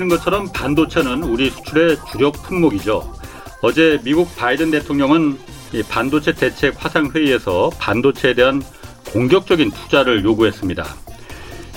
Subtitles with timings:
[0.00, 3.12] 잘 아시는 것처럼 반도체는 우리 수출의 주력 품목이죠.
[3.60, 5.38] 어제 미국 바이든 대통령은
[5.90, 8.62] 반도체 대책 화상회의에서 반도체에 대한
[9.12, 10.84] 공격적인 투자를 요구했습니다.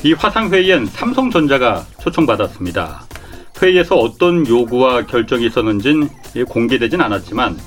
[0.04, 3.06] 이 화상회의엔 삼성전자가 초청받았습니다.
[3.62, 6.10] 회의에서 어떤 요구와 결정이 있었는지는
[6.48, 7.58] 공개되진 않았지만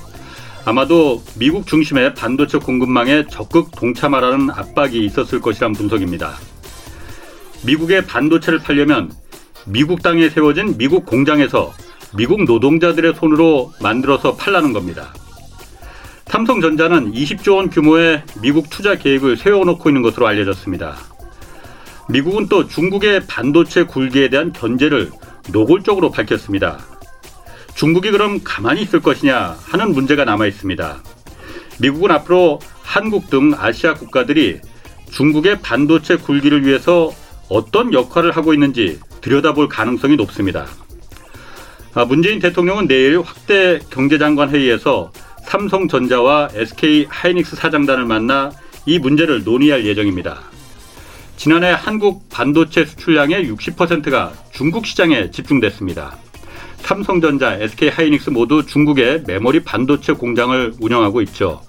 [0.65, 6.35] 아마도 미국 중심의 반도체 공급망에 적극 동참하라는 압박이 있었을 것이란 분석입니다.
[7.63, 9.11] 미국의 반도체를 팔려면
[9.69, 11.73] 미국 땅에 세워진 미국 공장에서
[12.15, 15.13] 미국 노동자들의 손으로 만들어서 팔라는 겁니다.
[16.27, 20.95] 삼성전자는 20조 원 규모의 미국 투자 계획을 세워놓고 있는 것으로 알려졌습니다.
[22.07, 25.11] 미국은 또 중국의 반도체 굴기에 대한 견제를
[25.51, 26.79] 노골적으로 밝혔습니다.
[27.75, 31.03] 중국이 그럼 가만히 있을 것이냐 하는 문제가 남아 있습니다.
[31.81, 34.61] 미국은 앞으로 한국 등 아시아 국가들이
[35.11, 37.11] 중국의 반도체 굴기를 위해서
[37.49, 40.65] 어떤 역할을 하고 있는지 들여다볼 가능성이 높습니다.
[41.93, 45.11] 아, 문재인 대통령은 내일 확대 경제장관 회의에서
[45.43, 48.51] 삼성전자와 SK 하이닉스 사장단을 만나
[48.85, 50.39] 이 문제를 논의할 예정입니다.
[51.35, 56.17] 지난해 한국 반도체 수출량의 60%가 중국 시장에 집중됐습니다.
[56.77, 61.61] 삼성전자, SK 하이닉스 모두 중국의 메모리 반도체 공장을 운영하고 있죠.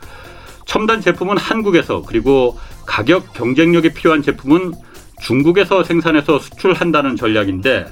[0.65, 4.75] 첨단 제품은 한국에서 그리고 가격 경쟁력이 필요한 제품은
[5.21, 7.87] 중국에서 생산해서 수출한다는 전략인데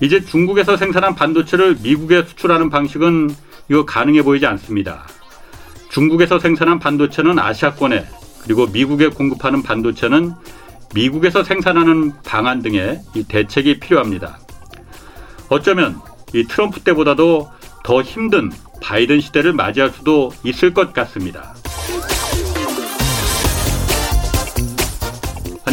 [0.00, 3.34] 이제 중국에서 생산한 반도체를 미국에 수출하는 방식은
[3.70, 5.06] 이거 가능해 보이지 않습니다.
[5.90, 8.06] 중국에서 생산한 반도체는 아시아권에
[8.44, 10.34] 그리고 미국에 공급하는 반도체는
[10.94, 14.38] 미국에서 생산하는 방안 등의 이 대책이 필요합니다.
[15.48, 16.00] 어쩌면
[16.34, 17.50] 이 트럼프 때보다도
[17.82, 18.50] 더 힘든
[18.82, 21.54] 바이든 시대를 맞이할 수도 있을 것 같습니다.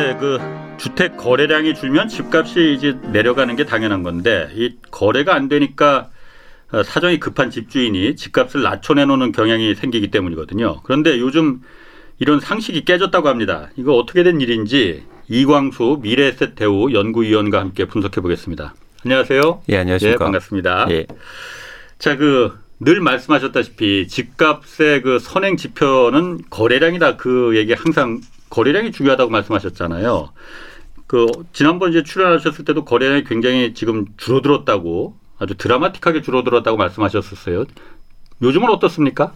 [0.00, 0.38] 네, 그
[0.78, 6.08] 주택 거래량이 줄면 집값이 이제 내려가는 게 당연한 건데 이 거래가 안 되니까
[6.72, 10.80] 어, 사정이 급한 집주인이 집값을 낮춰내놓는 경향이 생기기 때문이거든요.
[10.84, 11.60] 그런데 요즘
[12.18, 13.68] 이런 상식이 깨졌다고 합니다.
[13.76, 18.74] 이거 어떻게 된 일인지 이광수 미래에셋 대우 연구위원과 함께 분석해 보겠습니다.
[19.04, 19.64] 안녕하세요.
[19.68, 20.14] 예, 안녕하십니까.
[20.14, 20.86] 예, 반갑습니다.
[20.92, 21.06] 예.
[21.98, 27.18] 자, 그 늘 말씀하셨다시피 집값의 그 선행 지표는 거래량이다.
[27.18, 30.30] 그 얘기 항상 거래량이 중요하다고 말씀하셨잖아요.
[31.06, 37.64] 그 지난번 이제 출연하셨을 때도 거래량이 굉장히 지금 줄어들었다고 아주 드라마틱하게 줄어들었다고 말씀하셨었어요.
[38.42, 39.32] 요즘은 어떻습니까?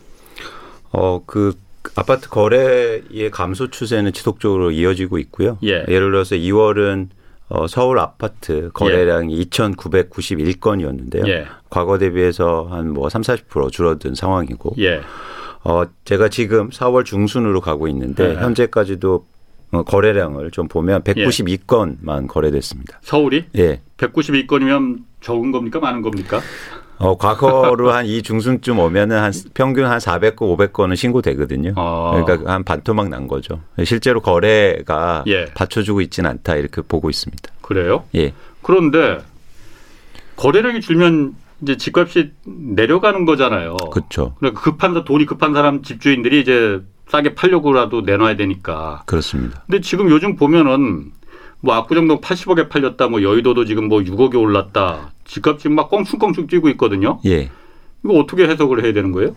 [0.92, 1.54] 어, 그
[1.97, 5.58] 아파트 거래의 감소 추세는 지속적으로 이어지고 있고요.
[5.64, 5.84] 예.
[5.88, 7.08] 예를 들어서 2월은
[7.48, 11.26] 어, 서울 아파트 거래량이 2,991건이었는데요.
[11.28, 11.47] 예.
[11.70, 14.76] 과거 대비해서 한 뭐 3, 40% 줄어든 상황이고.
[14.78, 15.00] 예.
[15.64, 18.41] 어, 제가 지금 4월 중순으로 가고 있는데 네.
[18.41, 19.26] 현재까지도
[19.72, 21.12] 어, 거래량을 좀 보면 예.
[21.12, 23.00] 192건만 거래됐습니다.
[23.02, 23.80] 서울이 예.
[23.97, 25.80] 192건이면 적은 겁니까?
[25.80, 26.41] 많은 겁니까?
[26.98, 31.72] 어, 과거로 한 이 중순쯤 오면은 한 평균 한 400건, 500건은 신고되거든요.
[31.76, 32.22] 아.
[32.22, 33.60] 그러니까 한 반토막 난 거죠.
[33.84, 35.47] 실제로 거래가 예.
[35.54, 37.50] 받쳐주고 있지는 않다 이렇게 보고 있습니다.
[37.62, 38.04] 그래요?
[38.14, 38.32] 예.
[38.62, 39.19] 그런데
[40.36, 43.76] 거래량이 줄면 이제 집값이 내려가는 거잖아요.
[43.92, 44.34] 그렇죠.
[44.38, 49.03] 그러니까 급한 돈이 급한 사람 집주인들이 이제 싸게 팔려고라도 내놔야 되니까.
[49.06, 49.62] 그렇습니다.
[49.66, 51.12] 근데 지금 요즘 보면은
[51.60, 55.12] 뭐 압구정동 80억에 팔렸다, 뭐 여의도도 지금 뭐 6억에 올랐다.
[55.24, 57.21] 집값 지금 막 껑충껑충 뛰고 있거든요.
[57.24, 57.51] 예.
[58.04, 59.34] 이거 어떻게 해석을 해야 되는 거예요?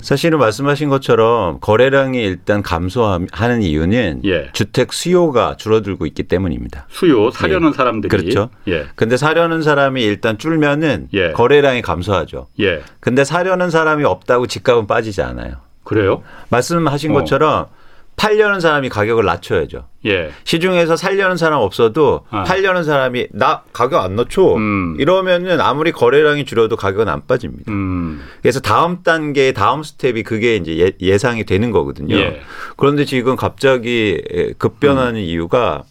[0.00, 4.50] 사실은 말씀하신 것처럼 거래량이 일단 감소하는 이유는 예.
[4.52, 6.86] 주택 수요가 줄어들고 있기 때문입니다.
[6.90, 8.50] 수요 사려는 사람들이 그렇죠.
[8.68, 8.86] 예.
[8.96, 11.32] 근데 사려는 사람이 일단 줄면은 예.
[11.32, 12.48] 거래량이 감소하죠.
[12.60, 12.82] 예.
[13.00, 15.54] 근데 사려는 사람이 없다고 집값은 빠지지 않아요.
[15.84, 16.22] 그래요?
[16.48, 17.14] 말씀하신 어.
[17.14, 17.66] 것처럼
[18.16, 19.88] 팔려는 사람이 가격을 낮춰야죠.
[20.06, 20.30] 예.
[20.44, 22.44] 시중에서 살려는 사람 없어도 아.
[22.44, 24.96] 팔려는 사람이 나 가격 안 낮춰 음.
[24.98, 27.70] 이러면은 아무리 거래량이 줄어도 가격은 안 빠집니다.
[27.72, 28.22] 음.
[28.40, 32.16] 그래서 다음 단계 다음 스텝이 그게 이제 예, 상이 되는 거거든요.
[32.16, 32.40] 예.
[32.76, 34.22] 그런데 지금 갑자기
[34.58, 35.20] 급변하는 음.
[35.20, 35.82] 이유가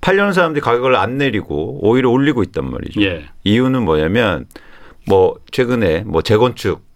[0.00, 3.02] 팔려는 사람들이 가격을 안 내리고 오히려 올리고 있단 말이죠.
[3.02, 3.26] 예.
[3.44, 4.46] 이유는 뭐냐면
[5.06, 6.89] 뭐 최근에 뭐 재건축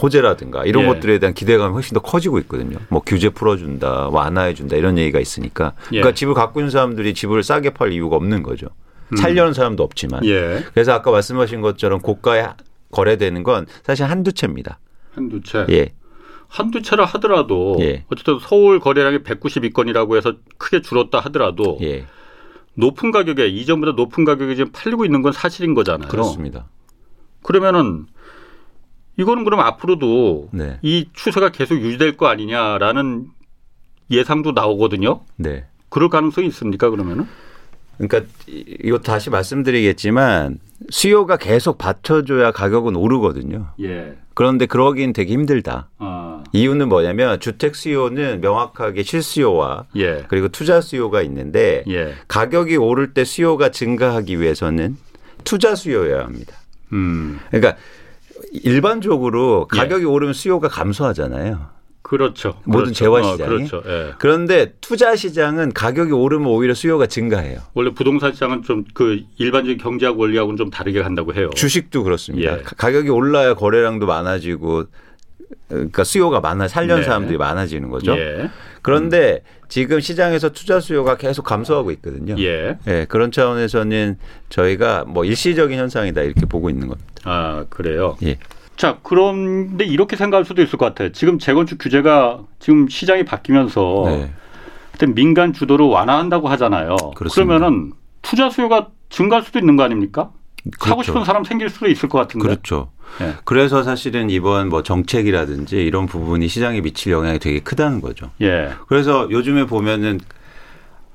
[0.00, 0.88] 호재라든가 이런 예.
[0.88, 2.78] 것들에 대한 기대감이 훨씬 더 커지고 있거든요.
[2.88, 5.72] 뭐 규제 풀어준다, 완화해준다 이런 얘기가 있으니까.
[5.86, 6.14] 그러니까 예.
[6.14, 8.68] 집을 갖고 있는 사람들이 집을 싸게 팔 이유가 없는 거죠.
[9.16, 10.24] 살려는 사람도 없지만.
[10.24, 10.64] 예.
[10.72, 12.46] 그래서 아까 말씀하신 것처럼 고가에
[12.90, 14.78] 거래되는 건 사실 한두 채입니다.
[15.12, 15.66] 한두 채.
[15.70, 15.92] 예.
[16.48, 18.04] 한두 채라 하더라도 예.
[18.10, 22.06] 어쨌든 서울 거래량이 192건이라고 해서 크게 줄었다 하더라도 예.
[22.74, 26.08] 높은 가격에 이전보다 높은 가격에 지금 팔리고 있는 건 사실인 거잖아요.
[26.08, 26.66] 그렇습니다.
[27.42, 28.06] 그러면은
[29.16, 30.78] 이거는 그럼 앞으로도 네.
[30.82, 33.26] 이 추세가 계속 유지될 거 아니냐라는
[34.10, 35.20] 예상도 나오거든요.
[35.36, 35.64] 네.
[35.88, 36.90] 그럴 가능성이 있습니까?
[36.90, 37.26] 그러면은?
[37.96, 40.58] 그러니까 이- 이거 다시 말씀드리겠지만
[40.90, 43.68] 수요가 계속 받쳐줘야 가격은 오르거든요.
[43.80, 44.16] 예.
[44.34, 45.90] 그런데 그러긴 되게 힘들다.
[45.98, 50.24] 아, 이유는 뭐냐면 주택 수요는 명확하게 실수요와 예.
[50.26, 52.14] 그리고 투자 수요가 있는데 예.
[52.26, 54.96] 가격이 오를 때 수요가 증가하기 위해서는
[55.44, 56.56] 투자 수요여야 합니다.
[56.92, 57.38] 음.
[57.50, 57.76] 그러니까
[58.62, 59.76] 일반적으로 예.
[59.78, 61.74] 가격이 오르면 수요가 감소하잖아요.
[62.02, 62.54] 그렇죠.
[62.64, 62.92] 모든 그렇죠.
[63.04, 63.48] 재화 어, 시장이?
[63.68, 63.82] 그렇죠.
[63.86, 64.12] 예.
[64.18, 67.60] 그런데 투자 시장은 가격이 오르면 오히려 수요가 증가해요.
[67.72, 71.50] 원래 부동산 시장은 좀 그 일반적인 경제학 원리하고는 좀 다르게 간다고 해요.
[71.54, 72.58] 주식도 그렇습니다.
[72.58, 72.62] 예.
[72.62, 74.84] 가- 가격이 올라야 거래량도 많아지고
[75.68, 77.06] 그러니까 수요가 많아 살려는 네.
[77.06, 78.16] 사람들이 많아지는 거죠.
[78.16, 78.50] 예.
[78.82, 82.36] 그런데 지금 시장에서 투자 수요가 계속 감소하고 있거든요.
[82.38, 82.78] 예.
[82.86, 84.18] 예, 그런 차원에서는
[84.50, 87.10] 저희가 뭐 일시적인 현상이다 이렇게 보고 있는 겁니다.
[87.24, 88.16] 아, 그래요.
[88.22, 88.38] 예.
[88.76, 91.12] 자, 그런데 이렇게 생각할 수도 있을 것 같아요.
[91.12, 94.30] 지금 재건축 규제가 지금 시장이 바뀌면서 네.
[95.14, 96.96] 민간 주도로 완화한다고 하잖아요.
[97.14, 97.58] 그렇습니다.
[97.58, 97.92] 그러면은
[98.22, 100.30] 투자 수요가 증가할 수도 있는 거 아닙니까?
[100.78, 101.02] 그렇죠.
[101.02, 102.46] 싶은 사람 생길 수도 있을 것 같은데.
[102.46, 102.90] 그렇죠.
[103.20, 103.34] 예.
[103.44, 108.30] 그래서 사실은 이번 뭐 정책이라든지 이런 부분이 시장에 미칠 영향이 되게 크다는 거죠.
[108.40, 108.70] 예.
[108.88, 110.20] 그래서 요즘에 보면은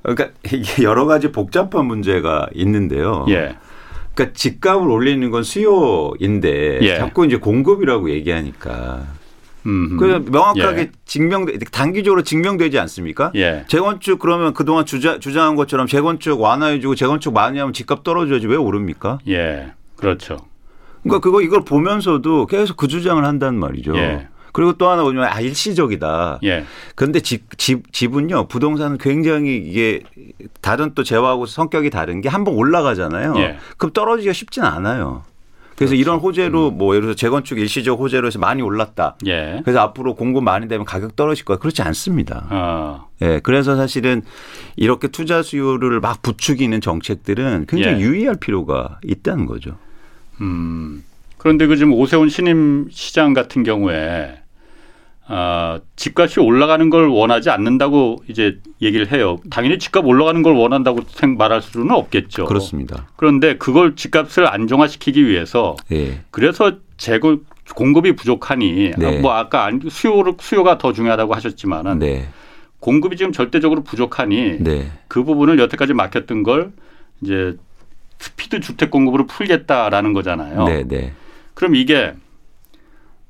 [0.03, 3.25] 그러니까 이게 여러 가지 복잡한 문제가 있는데요.
[3.29, 3.55] 예.
[4.13, 6.97] 그러니까 집값을 올리는 건 수요인데 예.
[6.97, 9.18] 자꾸 이제 공급이라고 얘기하니까
[9.65, 9.97] 음.
[9.97, 10.91] 그래서 명확하게 예.
[11.05, 13.31] 증명돼 단기적으로 증명되지 않습니까?
[13.35, 13.65] 예.
[13.67, 19.19] 재건축 그러면 그동안 주자, 주장한 것처럼 재건축 완화해주고 재건축 많이 하면 집값 떨어져야지 왜 오릅니까?
[19.27, 19.73] 예.
[19.97, 20.37] 그렇죠.
[21.03, 23.95] 그러니까 그거 이걸 보면서도 계속 그 주장을 한단 말이죠.
[23.97, 24.27] 예.
[24.51, 26.39] 그리고 또 하나 뭐냐면 아 일시적이다.
[26.43, 26.65] 예.
[26.95, 30.01] 근데 집, 집, 집은요, 부동산은 굉장히 이게
[30.61, 33.35] 다른 또 재화하고 성격이 다른 게 한번 올라가잖아요.
[33.37, 33.57] 예.
[33.77, 35.23] 그럼 떨어지기가 쉽진 않아요.
[35.79, 35.95] 그래서 그렇죠.
[35.95, 36.19] 이런 음.
[36.19, 39.15] 호재로 뭐 예를 들어서 재건축 일시적 호재로 해서 많이 올랐다.
[39.27, 39.61] 예.
[39.63, 41.57] 그래서 앞으로 공급 많이 되면 가격 떨어질 거야.
[41.57, 42.47] 그렇지 않습니다.
[42.49, 43.05] 아.
[43.21, 43.39] 예.
[43.41, 44.21] 그래서 사실은
[44.75, 48.01] 이렇게 투자 수요를 막 부추기는 정책들은 굉장히 예.
[48.01, 49.77] 유의할 필요가 있다는 거죠.
[50.41, 51.05] 음.
[51.37, 54.41] 그런데 그 지금 오세훈 신임 시장 같은 경우에
[55.31, 59.37] 아, 집값이 올라가는 걸 원하지 않는다고 이제 얘기를 해요.
[59.51, 62.45] 당연히 집값 올라가는 걸 원한다고 생 말할 수는 없겠죠.
[62.45, 63.07] 그렇습니다.
[63.15, 66.21] 그런데 그걸 집값을 안정화시키기 위해서 예.
[66.31, 67.37] 그래서 재고
[67.75, 69.19] 공급이 부족하니 네.
[69.19, 72.27] 뭐 아까 안- 수요 수요가 더 중요하다고 하셨지만은 네.
[72.79, 74.91] 공급이 지금 절대적으로 부족하니 네.
[75.07, 76.71] 그 부분을 여태까지 막혔던 걸
[77.21, 77.55] 이제
[78.17, 80.63] 스피드 주택 공급으로 풀겠다라는 거잖아요.
[80.65, 80.83] 네.
[80.87, 81.13] 네.
[81.53, 82.13] 그럼 이게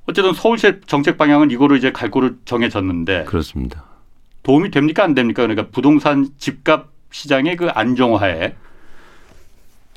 [0.09, 3.83] 어쨌든 서울시 정책 방향은 이거로 이제 갈 거로 정해졌는데 그렇습니다.
[4.41, 5.43] 도움이 됩니까 안 됩니까?
[5.43, 8.55] 그러니까 부동산 집값 시장의 그 안정화에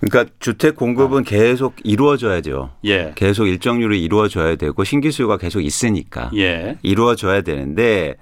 [0.00, 2.72] 그러니까 주택 공급은 계속 이루어져야죠.
[2.84, 3.12] 예.
[3.14, 6.76] 계속 일정률이 이루어져야 되고 신규 수요가 계속 있으니까 예.
[6.82, 8.16] 이루어져야 되는데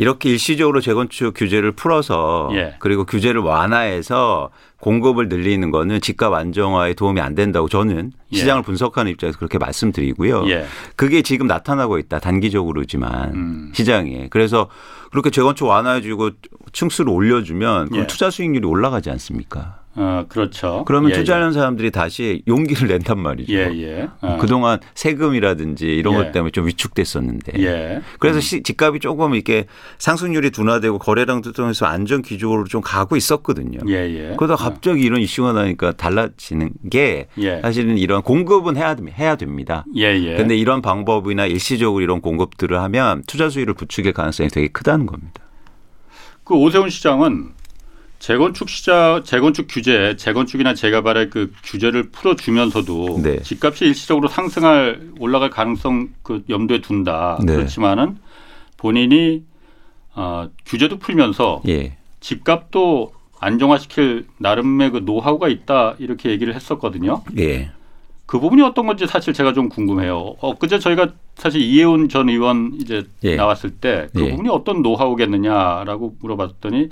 [0.00, 2.74] 이렇게 일시적으로 재건축 규제를 풀어서 예.
[2.78, 8.36] 그리고 규제를 완화해서 공급을 늘리는 거는 집값 안정화에 도움이 안 된다고 저는 예.
[8.38, 10.48] 시장을 분석하는 입장에서 그렇게 말씀드리고요.
[10.48, 10.64] 예.
[10.96, 13.72] 그게 지금 나타나고 있다 단기적으로지만 음.
[13.74, 14.70] 시장에 그래서
[15.10, 16.30] 그렇게 재건축 완화해주고
[16.72, 18.06] 층수를 올려주면 그럼 예.
[18.06, 19.79] 투자 수익률이 올라가지 않습니까?
[20.02, 20.82] 어, 그렇죠.
[20.86, 23.52] 그러면 예, 투자하는 사람들이 다시 용기를 낸단 말이죠.
[23.52, 24.08] 예, 예.
[24.22, 24.38] 어.
[24.40, 26.18] 그동안 세금이라든지 이런 예.
[26.18, 27.62] 것 때문에 좀 위축됐었는데.
[27.62, 28.00] 예.
[28.18, 29.66] 그래서 시- 집값이 조금 이렇게
[29.98, 33.78] 상승률이 둔화되고 거래량도 통해서 안정 기조로 좀 가고 있었거든요.
[33.88, 33.94] 예,
[34.30, 34.34] 예.
[34.38, 37.60] 그러다 갑자기 이런 이슈가 나니까 달라지는 게 예.
[37.60, 39.84] 사실은 이런 공급은 해야, 해야 됩니다.
[39.96, 40.36] 예, 예.
[40.36, 45.42] 근데 이런 방법이나 일시적으로 이런 공급들을 하면 투자 수익을 부추길 가능성이 되게 크다는 겁니다.
[46.44, 47.59] 그 오세훈 시장은
[48.20, 53.40] 재건축 시장 재건축 규제, 재건축이나 재개발의 그 규제를 풀어주면서도 네.
[53.42, 57.40] 집값이 일시적으로 상승할 올라갈 가능성 그 염두에 둔다.
[57.42, 57.56] 네.
[57.56, 58.18] 그렇지만은
[58.76, 59.42] 본인이
[60.14, 61.96] 어, 규제도 풀면서 예.
[62.20, 67.22] 집값도 안정화시킬 나름의 그 노하우가 있다 이렇게 얘기를 했었거든요.
[67.38, 67.70] 예.
[68.26, 70.36] 그 부분이 어떤 건지 사실 제가 좀 궁금해요.
[70.40, 73.36] 엊그제 저희가 사실 이해훈 전 의원 이제 예.
[73.36, 74.30] 나왔을 때그 예.
[74.30, 76.90] 부분이 어떤 노하우겠느냐라고 물어봤더니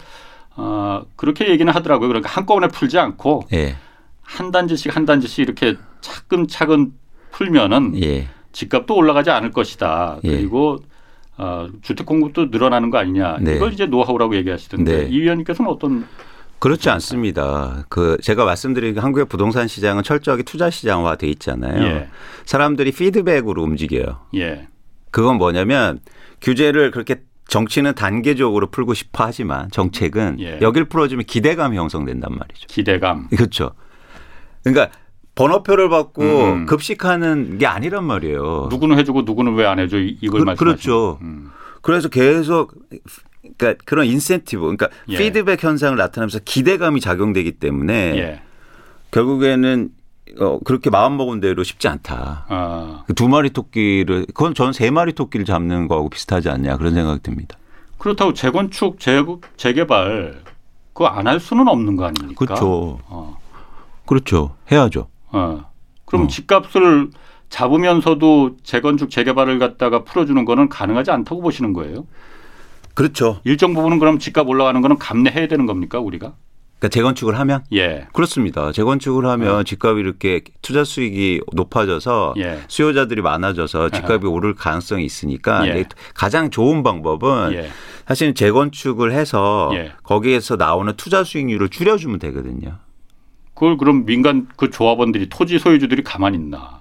[0.60, 2.08] 아 그렇게 얘기는 하더라고요.
[2.08, 3.76] 그러니까 한꺼번에 풀지 않고 예.
[4.22, 6.92] 한 단지씩 한 단지씩 이렇게 차근차근
[7.30, 8.26] 풀면은 예.
[8.50, 10.18] 집값도 올라가지 않을 것이다.
[10.24, 10.30] 예.
[10.30, 10.78] 그리고
[11.36, 13.38] 어, 주택 공급도 늘어나는 거 아니냐.
[13.40, 13.54] 네.
[13.54, 15.08] 이걸 이제 노하우라고 얘기하시던데 네.
[15.08, 16.04] 이 위원님께서는 어떤
[16.58, 17.84] 그렇지 않습니다.
[17.88, 21.84] 그 제가 말씀드린 그 한국의 부동산 시장은 철저하게 투자 시장화 돼 있잖아요.
[21.84, 22.08] 예.
[22.46, 24.22] 사람들이 피드백으로 움직여요.
[24.34, 24.66] 예.
[25.12, 26.00] 그건 뭐냐면
[26.40, 30.58] 규제를 그렇게 정치는 단계적으로 풀고 싶어 하지만 정책은 예.
[30.60, 32.66] 여길 풀어주면 기대감이 형성된단 말이죠.
[32.68, 33.28] 기대감.
[33.30, 33.72] 그렇죠.
[34.62, 34.90] 그러니까
[35.34, 36.66] 번호표를 받고 음.
[36.66, 38.68] 급식하는 게 아니란 말이에요.
[38.70, 41.18] 누구는 해주고 누구는 왜 안 해줘 이- 이걸 그- 말씀하시는 그렇죠.
[41.22, 41.50] 음.
[41.80, 42.74] 그래서 계속
[43.56, 45.16] 그러니까 그런 인센티브, 그러니까 예.
[45.16, 48.42] 피드백 현상을 나타나면서 기대감이 작용되기 때문에 예.
[49.10, 49.88] 결국에는
[50.40, 52.46] 어, 그렇게 마음 먹은 대로 쉽지 않다.
[52.48, 57.22] 아, 그두 마리 토끼를 그건 저는 세 마리 토끼를 잡는 거하고 비슷하지 않냐 그런 생각이
[57.22, 57.56] 듭니다.
[57.98, 59.24] 그렇다고 재건축, 재,
[59.56, 60.42] 재개발
[60.92, 62.44] 그거 안 할 수는 없는 거 아닙니까?
[62.44, 62.98] 그렇죠.
[63.08, 63.38] 어.
[64.06, 64.54] 그렇죠.
[64.70, 65.08] 해야죠.
[65.32, 65.64] 어.
[66.04, 66.26] 그럼 어.
[66.28, 67.10] 집값을
[67.50, 72.06] 잡으면서도 재건축, 재개발을 갖다가 풀어주는 거는 가능하지 않다고 보시는 거예요?
[72.94, 73.40] 그렇죠.
[73.44, 76.34] 일정 부분은 그럼 집값 올라가는 거는 감내해야 되는 겁니까 우리가?
[76.78, 78.06] 그러니까 재건축을 하면 예.
[78.12, 78.72] 그렇습니다.
[78.72, 82.60] 재건축을 하면 집값이 이렇게 투자 수익이 높아져서 예.
[82.68, 85.84] 수요자들이 많아져서 집값이 오를 가능성이 있으니까 예.
[86.14, 87.68] 가장 좋은 방법은 예.
[88.06, 89.92] 사실 재건축을 해서 예.
[90.04, 92.78] 거기에서 나오는 투자 수익률을 줄여주면 되거든요.
[93.54, 96.77] 그걸 그럼 민간 그 조합원들이 토지 소유주들이 가만히 있나?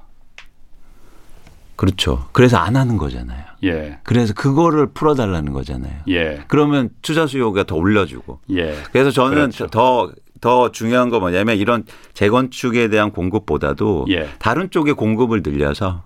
[1.77, 2.27] 그렇죠.
[2.33, 3.45] 그래서 안 하는 거잖아요.
[3.63, 3.99] 예.
[4.03, 6.01] 그래서 그거를 풀어달라는 거잖아요.
[6.09, 6.43] 예.
[6.47, 8.39] 그러면 투자 수요가 더 올려주고.
[8.51, 8.75] 예.
[8.91, 9.67] 그래서 저는 그렇죠.
[9.67, 14.27] 더, 더 중요한 건 뭐냐면 이런 재건축에 대한 공급보다도 예.
[14.39, 16.03] 다른 쪽의 공급을 늘려서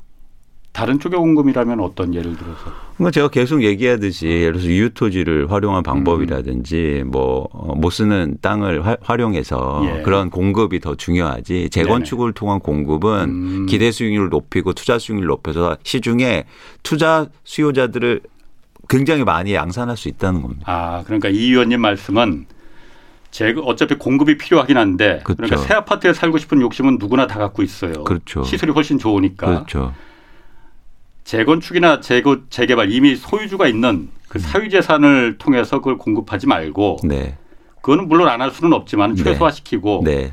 [0.74, 2.72] 다른 쪽의 공급이라면 어떤 예를 들어서?
[2.96, 10.02] 그러니까 제가 계속 얘기하듯이 예를 들어서 유효토지를 활용한 방법이라든지 뭐못 쓰는 땅을 화- 활용해서 예.
[10.04, 13.66] 그런 공급이 더 중요하지 재건축을 통한 공급은 음.
[13.68, 16.46] 기대 수익률을 높이고 투자 수익률을 높여서 시중에
[16.84, 18.22] 투자 수요자들을
[18.88, 20.64] 굉장히 많이 양산할 수 있다는 겁니다.
[20.68, 22.46] 아, 그러니까 이 의원님 말씀은
[23.30, 25.44] 제 어차피 공급이 필요하긴 한데 그렇죠.
[25.44, 28.04] 그러니까 새 아파트에 살고 싶은 욕심은 누구나 다 갖고 있어요.
[28.06, 28.44] 그렇죠.
[28.44, 29.94] 시설이 훨씬 좋으니까 그렇죠.
[31.24, 37.38] 재건축이나 재고, 재개발 이미 소유주가 있는 그 사유 재산을 통해서 그걸 공급하지 말고 네.
[37.82, 39.24] 그거는 물론 안 할 수는 없지만 네.
[39.24, 40.32] 최소화시키고 네.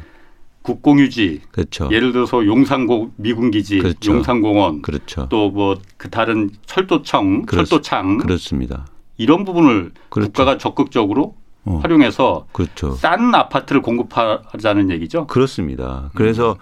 [0.62, 1.88] 국공유지 그렇죠.
[1.90, 4.12] 예를 들어서 용산고 미군기지, 그렇죠.
[4.12, 5.28] 용산공원 그렇죠.
[5.30, 8.86] 또 뭐 그 다른 철도청, 그렇- 철도창 그렇습니다.
[9.16, 10.28] 이런 부분을 그렇죠.
[10.30, 11.80] 국가가 적극적으로 어.
[11.82, 12.92] 활용해서 그렇죠.
[12.92, 15.26] 싼 아파트를 공급하자는 얘기죠.
[15.26, 16.10] 그렇습니다.
[16.14, 16.56] 그래서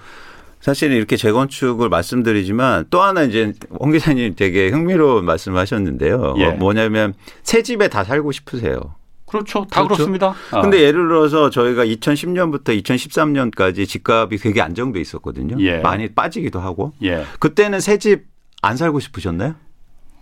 [0.60, 6.34] 사실 이렇게 재건축을 말씀드리지만 또 하나 이제 홍 기자님 되게 흥미로운 말씀을 하셨는데요.
[6.38, 6.44] 예.
[6.46, 8.78] 어, 뭐냐면 새 집에 다 살고 싶으세요.
[9.26, 9.66] 그렇죠.
[9.70, 9.88] 다 그렇죠.
[10.04, 10.60] 그렇습니다 아.
[10.62, 15.56] 근데 예를 들어서 저희가 2010년부터 2013년까지 집값이 되게 안정돼 있었거든요.
[15.60, 15.78] 예.
[15.78, 16.92] 많이 빠지기도 하고.
[17.02, 17.24] 예.
[17.38, 18.24] 그때는 새 집
[18.62, 19.54] 안 살고 싶으셨나요?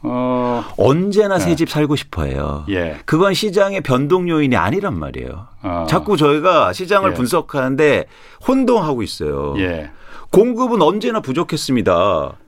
[0.03, 1.45] 어, 언제나 네.
[1.45, 2.67] 새집 살고 싶어해요.
[2.69, 2.99] 예.
[3.07, 5.47] 그건 시장의 변동 요인이 아니란 말이에요.
[5.63, 5.87] 어.
[5.89, 7.15] 자꾸 저희가 시장을 예.
[7.15, 8.05] 분석하는데
[8.47, 9.55] 혼동하고 있어요.
[10.37, 10.43] 예.
[10.43, 12.39] 공급은 언제나 부족했습니다.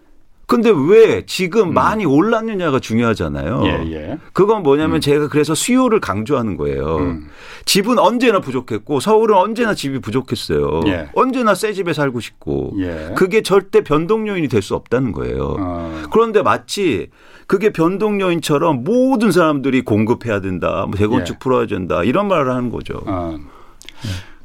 [0.48, 3.62] 근데 왜 지금 많이 올랐느냐가 중요하잖아요.
[3.62, 3.66] 음.
[3.66, 4.18] 예, 예.
[4.32, 6.98] 그건 뭐냐면 제가 그래서 수요를 강조하는 거예요.
[6.98, 7.28] 음.
[7.64, 10.82] 집은 언제나 부족했고 서울은 언제나 집이 부족했어요.
[10.86, 11.08] 예.
[11.14, 13.14] 언제나 새 집에 살고 싶고 예.
[13.16, 15.56] 그게 절대 변동 요인이 될 수 없다는 거예요.
[15.58, 16.02] 어.
[16.12, 17.08] 그런데 마치
[17.48, 21.38] 그게 변동 요인처럼 모든 사람들이 공급해야 된다, 뭐 재건축 예.
[21.40, 23.00] 풀어야 된다 이런 말을 하는 거죠.
[23.06, 23.36] 어.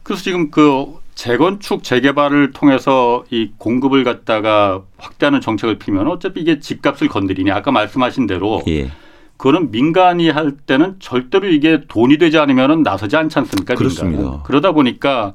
[0.03, 7.07] 그래서 지금 그 재건축 재개발을 통해서 이 공급을 갖다가 확대하는 정책을 피면 어차피 이게 집값을
[7.07, 8.89] 건드리니 아까 말씀하신 대로 예,
[9.37, 13.75] 그거는 민간이 할 때는 절대로 이게 돈이 되지 않으면은 나서지 않지 않습니까?
[13.75, 14.21] 그렇습니다.
[14.21, 14.43] 민간은.
[14.43, 15.33] 그러다 보니까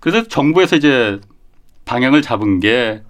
[0.00, 1.20] 그래서 정부에서 이제
[1.84, 3.02] 방향을 잡은 게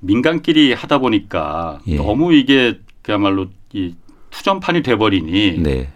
[0.00, 1.96] 민간끼리 하다 보니까 예.
[1.96, 3.94] 너무 이게 그야말로 이
[4.30, 5.88] 투전판이 돼버리니 네,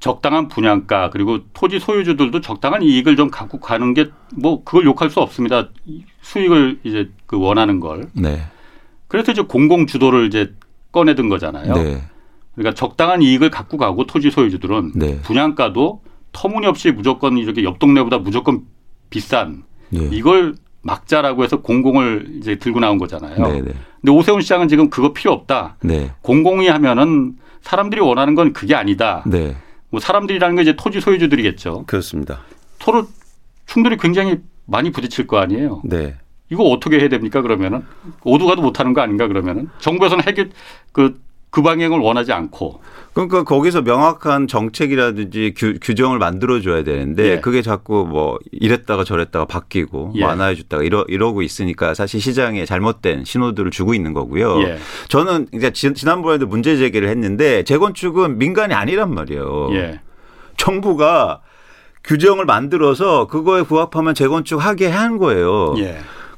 [0.00, 5.20] 적당한 분양가 그리고 토지 소유주들도 적당한 이익을 좀 갖고 가는 게 뭐 그걸 욕할 수
[5.20, 5.68] 없습니다.
[5.86, 8.08] 이 수익을 이제 그 원하는 걸.
[8.12, 8.42] 네,
[9.08, 10.54] 그래서 이제 공공 주도를 이제
[10.92, 11.74] 꺼내든 거잖아요.
[11.74, 12.02] 네,
[12.54, 15.20] 그러니까 적당한 이익을 갖고 가고 토지 소유주들은 네.
[15.22, 16.02] 분양가도
[16.32, 18.62] 터무니없이 무조건 이렇게 옆 동네보다 무조건
[19.10, 20.08] 비싼 네.
[20.12, 23.36] 이걸 막자라고 해서 공공을 이제 들고 나온 거잖아요.
[23.48, 25.76] 네, 네, 근데 오세훈 시장은 지금 그거 필요 없다.
[25.82, 29.22] 네, 공공이 하면은 사람들이 원하는 건 그게 아니다.
[29.90, 31.84] 네, 뭐 사람들이라는 게 이제 토지 소유주들이겠죠.
[31.86, 32.40] 그렇습니다.
[32.78, 33.06] 서로
[33.66, 35.82] 충돌이 굉장히 많이 부딪힐 거 아니에요.
[35.84, 36.16] 네,
[36.48, 37.42] 이거 어떻게 해야 됩니까?
[37.42, 37.84] 그러면은
[38.24, 39.26] 오두 가도 못하는 거 아닌가?
[39.28, 40.50] 그러면은 정부에서는 해결
[40.92, 42.80] 그 그 방향을 원하지 않고
[43.12, 47.40] 그러니까 거기서 명확한 정책이라든지 규, 규정을 만들어줘야 되는데 예.
[47.40, 50.24] 그게 자꾸 뭐 이랬다가 저랬다가 바뀌고 예.
[50.24, 54.62] 완화해줬다가 이러, 이러고 있으니까 사실 시장에 잘못된 신호들을 주고 있는 거고요.
[54.62, 54.78] 예.
[55.08, 59.70] 저는 이제 지- 지난번에도 문제 제기를 했는데 재건축은 민간이 아니란 말이에요.
[59.72, 60.00] 예.
[60.56, 61.40] 정부가
[62.04, 65.74] 규정을 만들어서 그거에 부합하면 재건축 하게 한 거예요.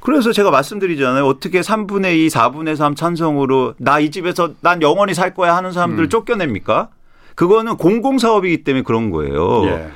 [0.03, 0.05] 예.
[0.05, 1.25] 그래서 제가 말씀드리잖아요.
[1.25, 5.99] 어떻게 3분의 2, 4분의 3 찬성으로 나 이 집에서 난 영원히 살 거야 하는 사람들
[6.01, 6.05] 음.
[6.05, 6.89] 을 쫓겨냅니까?
[7.37, 9.65] 그거는 공공사업이기 때문에 그런 거예요.
[9.67, 9.89] 예.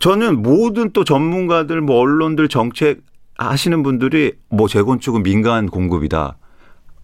[0.00, 3.00] 저는 모든 또 전문가들, 뭐 언론들 정책
[3.36, 6.36] 하시는 분들이 뭐 재건축은 민간 공급이다.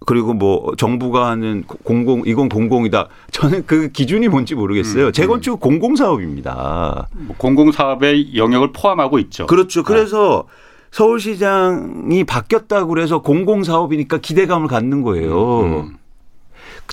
[0.07, 3.09] 그리고 뭐 정부가 하는 공공 이건 공공이다.
[3.33, 5.09] 저는 그 기준이 뭔지 모르겠어요.
[5.09, 7.09] 음, 재건축은 공공사업입니다.
[7.13, 9.47] 뭐 공공사업의 영역을 포함하고 있죠.
[9.47, 9.83] 그렇죠.
[9.83, 10.47] 그래서
[10.91, 15.61] 서울시장이 바뀌었다고 그래서 공공사업이니까 기대감을 갖는 거예요.
[15.63, 15.97] 음.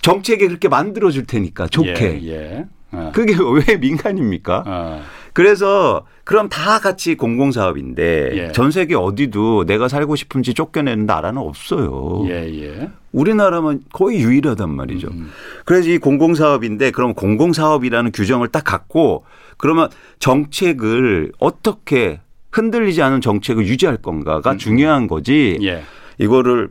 [0.01, 2.21] 정책에 그렇게 만들어 줄 테니까 좋게.
[2.23, 2.27] 예.
[2.27, 2.65] 예.
[2.91, 3.11] 어.
[3.13, 3.33] 그게
[3.67, 4.63] 왜 민간입니까?
[4.65, 5.01] 어.
[5.33, 8.51] 그래서 그럼 다 같이 공공사업인데 예.
[8.53, 12.23] 전 세계 어디도 내가 살고 싶은지 쫓겨내는 나라는 없어요.
[12.27, 12.89] 예, 예.
[13.11, 15.09] 우리나라만 거의 유일하단 말이죠.
[15.09, 15.29] 음.
[15.65, 19.25] 그래서 이 공공사업인데 그럼 공공사업이라는 규정을 딱 갖고
[19.57, 19.89] 그러면
[20.19, 22.19] 정책을 어떻게
[22.51, 25.57] 흔들리지 않은 정책을 유지할 건가가 중요한 거지.
[25.59, 25.63] 음.
[25.65, 25.83] 예.
[26.17, 26.69] 이거를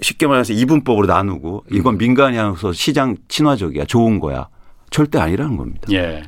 [0.00, 4.48] 쉽게 말해서 이분법으로 나누고 이건 민간이 하면서 시장 친화적이야 좋은 거야.
[4.90, 5.88] 절대 아니라는 겁니다.
[5.90, 6.22] 예.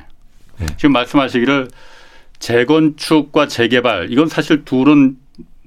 [0.77, 1.69] 지금 말씀하시기를
[2.39, 5.17] 재건축과 재개발 이건 사실 둘은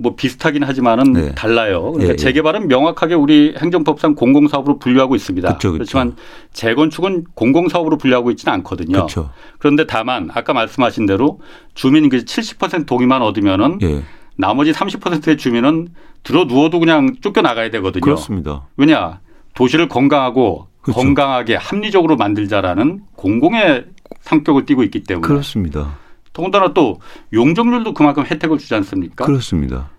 [0.03, 1.35] 뭐 비슷하긴 하지만은 네.
[1.35, 1.93] 달라요.
[1.93, 2.17] 그러니까 예, 예.
[2.17, 5.49] 재개발은 명확하게 우리 행정법상 공공사업으로 분류하고 있습니다.
[5.55, 5.73] 그쵸, 그쵸.
[5.73, 6.17] 그렇지만
[6.53, 8.93] 재건축은 공공사업으로 분류하고 있지는 않거든요.
[8.93, 9.31] 그렇죠.
[9.59, 11.41] 그런데 다만 아까 말씀하신 대로
[11.75, 14.03] 주민 그 70% 동의만 얻으면은 예.
[14.37, 15.89] 나머지 30%의 주민은
[16.25, 18.01] 들어 누워도 그냥 쫓겨 나가야 되거든요.
[18.01, 18.67] 그렇습니다.
[18.77, 19.21] 왜냐
[19.55, 21.01] 도시를 건강하고 그렇죠.
[21.01, 23.85] 건강하게 합리적으로 만들자라는 공공의
[24.23, 25.97] 성격을 띠고 있기 때문에 그렇습니다.
[26.33, 27.01] 더군다나 또
[27.33, 29.25] 용적률도 그만큼 혜택을 주지 않습니까?
[29.25, 29.91] 그렇습니다.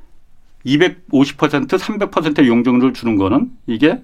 [0.65, 4.01] 250% 300%의 용적률을 주는 거는 이게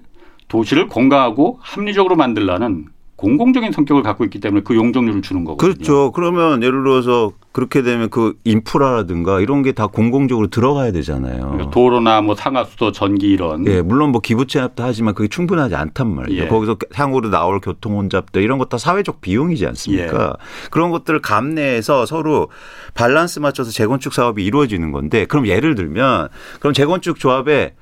[0.48, 2.86] 도시를 건강하고 합리적으로 만들라는
[3.20, 5.74] 공공적인 성격을 갖고 있기 때문에 그 용적률을 주는 거거든요.
[5.74, 6.10] 그렇죠.
[6.12, 11.40] 그러면 예를 들어서 그렇게 되면 그 인프라라든가 이런 게 다 공공적으로 들어가야 되잖아요.
[11.50, 16.14] 그러니까 도로나 뭐 상하수도, 전기 이런 예, 물론 뭐 기부 체납도 하지만 그게 충분하지 않단
[16.14, 16.44] 말이에요.
[16.44, 16.48] 예.
[16.48, 20.36] 거기서 향후로 나올 교통 혼잡들 이런 것 다 사회적 비용이지 않습니까?
[20.40, 20.68] 예.
[20.70, 22.48] 그런 것들을 감내해서 서로
[22.94, 26.28] 밸런스 맞춰서 재건축 사업이 이루어지는 건데 그럼 예를 들면
[26.58, 27.74] 그럼 재건축 조합에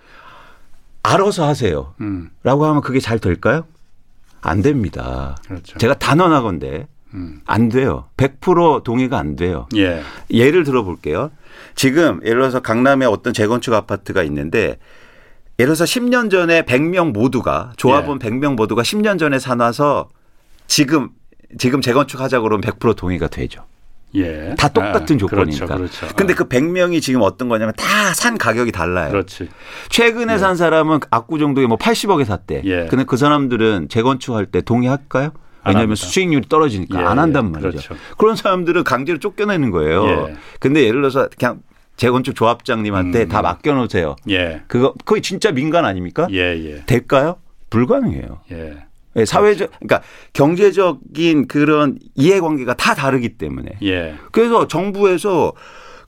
[1.05, 1.95] 알아서 하세요.
[2.01, 3.65] 음, 라고 하면 그게 잘 될까요?
[4.41, 5.37] 안 됩니다.
[5.47, 5.79] 그렇죠.
[5.79, 7.41] 제가 단언하건데 음.
[7.47, 8.07] 안 돼요.
[8.17, 9.69] 100% 동의가 안 돼요.
[9.77, 10.03] 예.
[10.31, 11.31] 예를 들어 볼게요.
[11.75, 14.79] 지금 예를 들어서 강남에 어떤 재건축 아파트가 있는데
[15.59, 20.09] 예를 들어서 10년 전에 100명 모두가 조합원 100명 모두가 10년 전에 사놔서
[20.67, 21.11] 지금
[21.59, 23.65] 지금 재건축 하자고 그러면 100% 동의가 되죠.
[24.15, 24.55] 예.
[24.57, 25.67] 다 똑같은 아, 조건이니까.
[25.67, 25.99] 그렇죠.
[26.01, 26.17] 그렇죠.
[26.17, 29.11] 근데 아, 그 100명이 지금 어떤 거냐면 다 산 가격이 달라요.
[29.11, 29.49] 그렇지.
[29.91, 32.63] 최근에 산 사람은 압구정동에 뭐 80억에 샀대.
[32.65, 32.87] 예.
[32.87, 35.31] 근데 그 사람들은 재건축할 때 동의할까요?
[35.63, 35.95] 안 왜냐하면.
[35.97, 37.71] 수익률이 떨어지니까 예, 안 한단 예, 말이죠.
[37.71, 37.95] 그렇죠.
[38.17, 40.07] 그런 사람들은 강제로 쫓겨내는 거예요.
[40.09, 40.37] 예.
[40.59, 41.61] 근데 예를 들어서 그냥
[41.97, 43.29] 재건축 조합장님한테 음.
[43.29, 44.17] 다 맡겨놓으세요.
[44.31, 44.63] 예.
[44.69, 46.27] 그거 거의 진짜 민간 아닙니까?
[46.31, 46.83] 예, 예.
[46.87, 47.37] 될까요?
[47.71, 48.41] 불가능해요.
[48.53, 48.85] 예.
[49.19, 50.03] 예, 사회적, 그러니까
[50.33, 53.71] 경제적인 그런 이해관계가 다 다르기 때문에.
[53.83, 54.15] 예.
[54.33, 55.53] 그래서 정부에서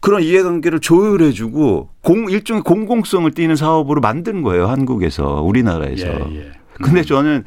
[0.00, 6.06] 그런 이해관계를 조율해주고 공 일종의 공공성을 띠는 사업으로 만든 거예요 한국에서 우리나라에서.
[6.06, 6.52] 예, 예.
[6.72, 7.44] 근데 저는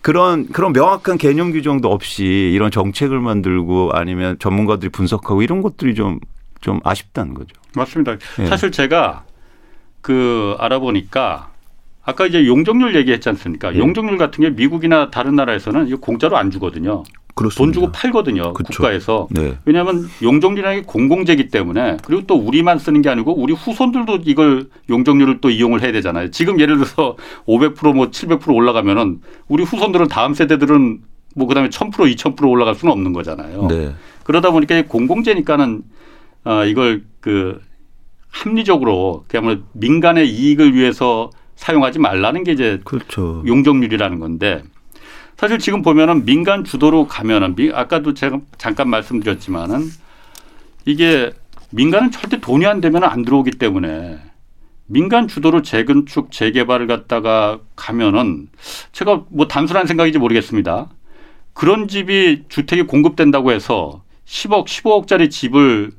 [0.00, 6.80] 그런 그런 명확한 개념 규정도 없이 이런 정책을 만들고 아니면 전문가들이 분석하고 이런 것들이 좀좀
[6.82, 7.54] 아쉽다는 거죠.
[7.76, 8.16] 맞습니다.
[8.40, 8.46] 예.
[8.46, 9.24] 사실 제가
[10.02, 11.53] 그 알아보니까
[12.04, 13.74] 아까 이제 용적률 얘기했지 않습니까?
[13.74, 13.78] 예.
[13.78, 17.02] 용적률 같은 게 미국이나 다른 나라에서는 이거 공짜로 안 주거든요.
[17.56, 18.52] 돈 주고 팔거든요.
[18.52, 18.72] 그쵸.
[18.74, 19.26] 국가에서.
[19.30, 19.58] 네.
[19.64, 25.40] 왜냐하면 용적률이라는 게 공공재기 때문에 그리고 또 우리만 쓰는 게 아니고 우리 후손들도 이걸 용적률을
[25.40, 26.30] 또 이용을 해야 되잖아요.
[26.30, 31.00] 지금 예를 들어서 500%뭐 700% 올라가면은 우리 후손들은 다음 세대들은
[31.34, 33.66] 뭐 그다음에 1000% 2000% 올라갈 수는 없는 거잖아요.
[33.66, 33.94] 네.
[34.22, 35.82] 그러다 보니까 공공재니까는
[36.44, 37.60] 어 이걸 그
[38.30, 43.42] 합리적으로 그야말로 민간의 이익을 위해서 사용하지 말라는 게 이제 그렇죠.
[43.46, 44.62] 용적률이라는 건데
[45.36, 49.88] 사실 지금 보면은 민간 주도로 가면은 미- 아까도 제가 잠깐 말씀드렸지만은
[50.84, 51.32] 이게
[51.70, 54.18] 민간은 절대 돈이 안 되면 안 들어오기 때문에
[54.86, 58.48] 민간 주도로 재건축 재개발을 갖다가 가면은
[58.92, 60.88] 제가 뭐 단순한 생각인지 모르겠습니다.
[61.54, 65.92] 그런 집이 주택이 공급된다고 해서 10억, 15억짜리 집을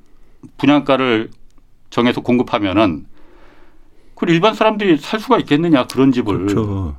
[0.58, 1.30] 분양가를
[1.89, 3.06] 정해서 공급하면은
[4.15, 6.95] 그 일반 사람들이 살 수가 있겠느냐 그런 집을 그렇죠.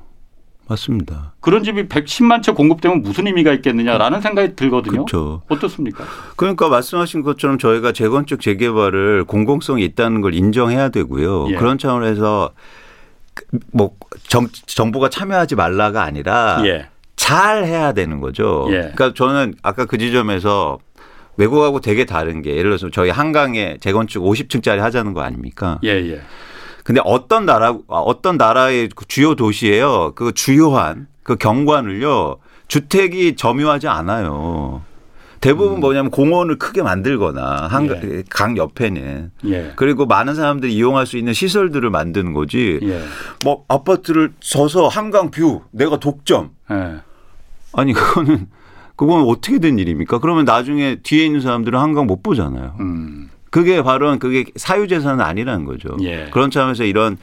[0.69, 1.35] 맞습니다.
[1.41, 5.05] 그런 집이 110만 채 공급되면 무슨 의미가 있겠느냐라는 생각이 들거든요.
[5.05, 5.43] 그렇죠.
[5.49, 6.05] 어떻습니까?
[6.35, 11.51] 그러니까 말씀하신 것처럼 저희가 재건축 재개발을 공공성이 있다는 걸 인정해야 되고요.
[11.51, 11.55] 예.
[11.55, 12.51] 그런 차원에서
[13.35, 13.93] 그뭐
[14.27, 16.89] 정, 정부가 참여하지 말라가 아니라 예.
[17.15, 18.67] 잘 해야 되는 거죠.
[18.71, 18.93] 예.
[18.95, 20.79] 그러니까 저는 아까 그 지점에서
[21.37, 25.79] 외국하고 되게 다른 게 예를 들어서 저희 한강에 재건축 50층짜리 하자는 거 아닙니까?
[25.85, 26.23] 예, 예.
[26.87, 30.13] 근데 어떤 나라 아, 어떤 나라의 그 주요 도시에요.
[30.15, 32.37] 그 주요한 그 경관을요.
[32.69, 34.83] 주택이 점유하지 않아요.
[35.41, 38.13] 대부분 뭐냐면 공원을 크게 만들거나 한강 음.
[38.19, 38.23] 예.
[38.31, 39.73] 강 옆에는 예.
[39.75, 42.79] 그리고 많은 사람들이 이용할 수 있는 시설들을 만드는 거지.
[42.85, 43.03] 예.
[43.45, 46.51] 뭐 아파트를 지어서 한강 view 내가 독점.
[46.71, 46.99] 예.
[47.73, 48.47] 아니 그거는
[48.95, 50.21] 그건 어떻게 된 일입니까?
[50.21, 52.77] 그러면 나중에 뒤에 있는 사람들은 한강 못 보잖아요.
[52.79, 53.29] 음.
[53.57, 55.97] 그게 바로 그게 사유재산은 아니라는 거죠.
[56.03, 56.29] 예.
[56.31, 57.17] 그런 차원에서 이런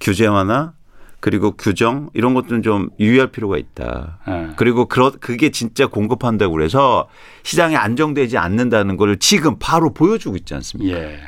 [0.00, 0.72] 규제화나
[1.20, 4.18] 그리고 규정 이런 것들은 좀 유의할 필요가 있다.
[4.28, 4.48] 예.
[4.56, 7.10] 그리고 그러, 그게 진짜 공급한다고 그래서
[7.42, 10.98] 시장이 안정되지 않는다는 걸 지금 바로 보여주고 있지 않습니까?
[10.98, 11.20] 예.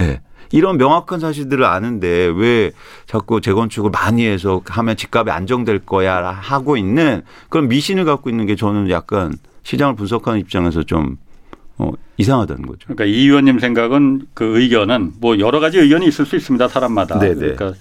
[0.00, 0.22] 예.
[0.52, 2.70] 이런 명확한 사실들을 아는데 왜
[3.06, 7.20] 자꾸 재건축을 많이 해서 하면 집값이 안정될 거야 하고 있는
[7.50, 11.18] 그런 미신을 갖고 있는 게 저는 약간 시장을 분석하는 입장에서 좀
[11.80, 12.80] 어, 이상하다는 거죠.
[12.84, 16.68] 그러니까 이 의원님 생각은 그 의견은 뭐 여러 가지 의견이 있을 수 있습니다.
[16.68, 17.18] 사람마다.
[17.18, 17.34] 네네.
[17.34, 17.72] 그러니까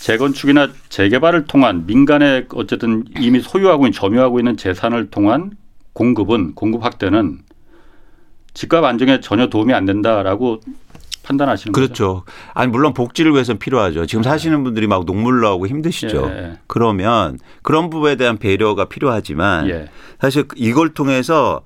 [0.00, 5.52] 재건축이나 재개발을 통한 민간에 어쨌든 이미 소유하고 있는 점유하고 있는 재산을 통한
[5.92, 7.38] 공급은 공급 확대는
[8.54, 10.60] 집값 안정에 전혀 도움이 안 된다라고
[11.22, 11.86] 판단하시는 거죠.
[11.86, 12.24] 그렇죠.
[12.52, 14.06] 아니 물론 복지를 위해서는 필요하죠.
[14.06, 16.26] 지금 사시는 분들이 막 녹물 나오고 힘드시죠.
[16.28, 16.52] 예.
[16.66, 19.88] 그러면 그런 부분에 대한 배려가 필요하지만 예.
[20.20, 21.62] 사실 이걸 통해서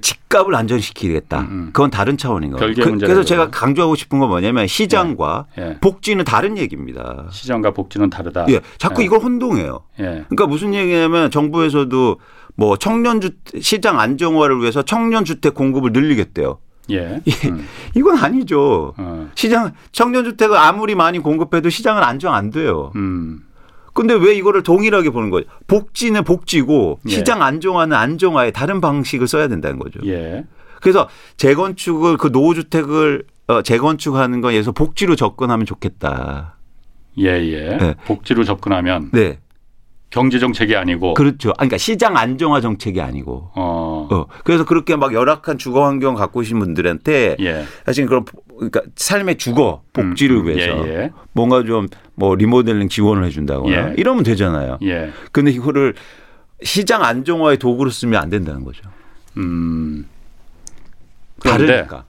[0.00, 1.40] 집값을 안정시키겠다.
[1.40, 1.66] 음, 음.
[1.72, 2.74] 그건 다른 차원인 거예요.
[2.74, 3.50] 그, 그래서 제가.
[3.50, 5.78] 강조하고 싶은 건 뭐냐면 시장과 예.
[5.80, 7.26] 복지는 다른 얘기입니다.
[7.30, 8.46] 시장과 복지는 다르다.
[8.48, 9.06] 예, 자꾸 예.
[9.06, 9.80] 이걸 혼동해요.
[10.00, 10.04] 예.
[10.04, 12.18] 그러니까 무슨 얘기냐면 정부에서도
[12.56, 16.58] 뭐 청년 주 시장 안정화를 위해서 청년 주택 공급을 늘리겠대요.
[16.90, 17.20] 예.
[17.26, 17.48] 예.
[17.48, 17.66] 음.
[17.94, 18.94] 이건 아니죠.
[18.96, 19.30] 어.
[19.34, 22.92] 시장 청년 주택을 아무리 많이 공급해도 시장은 안정 안 돼요.
[22.96, 23.40] 음.
[23.94, 25.46] 근데 왜 이거를 동일하게 보는 거죠?
[25.66, 27.10] 복지는 복지고 예.
[27.10, 30.00] 시장 안정화는 안정화의 다른 방식을 써야 된다는 거죠.
[30.04, 30.44] 예.
[30.80, 36.56] 그래서 재건축을 그 노후주택을 어, 재건축하는 거에서 복지로 접근하면 좋겠다.
[37.18, 37.76] 예, 예.
[37.76, 37.94] 네.
[38.06, 39.38] 복지로 접근하면 네.
[40.10, 41.50] 경제 정책이 아니고 그렇죠.
[41.50, 43.50] 아니, 그러니까 시장 안정화 정책이 아니고.
[43.54, 44.08] 어.
[44.10, 44.26] 어.
[44.44, 47.64] 그래서 그렇게 막 열악한 주거 환경 갖고 계신 분들한테 예.
[47.84, 51.12] 사실 그런 그러니까 삶의 주거 복지를 음, 위해서 예, 예.
[51.32, 53.94] 뭔가 좀 뭐 리모델링 지원을 해준다거나 예.
[53.96, 54.78] 이러면 되잖아요.
[54.82, 55.12] 예.
[55.32, 55.94] 근데 이거를
[56.62, 58.82] 시장 안정화의 도구로 쓰면 안 된다는 거죠.
[59.36, 60.06] 음.
[61.40, 62.04] 그런데 다르니까.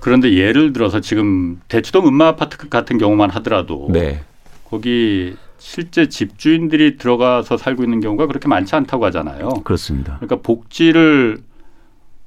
[0.00, 4.22] 그런데 예를 들어서 지금 대치동 음마 아파트 같은 경우만 하더라도 네.
[4.64, 9.48] 거기 실제 집주인들이 들어가서 살고 있는 경우가 그렇게 많지 않다고 하잖아요.
[9.64, 10.16] 그렇습니다.
[10.16, 11.38] 그러니까 복지를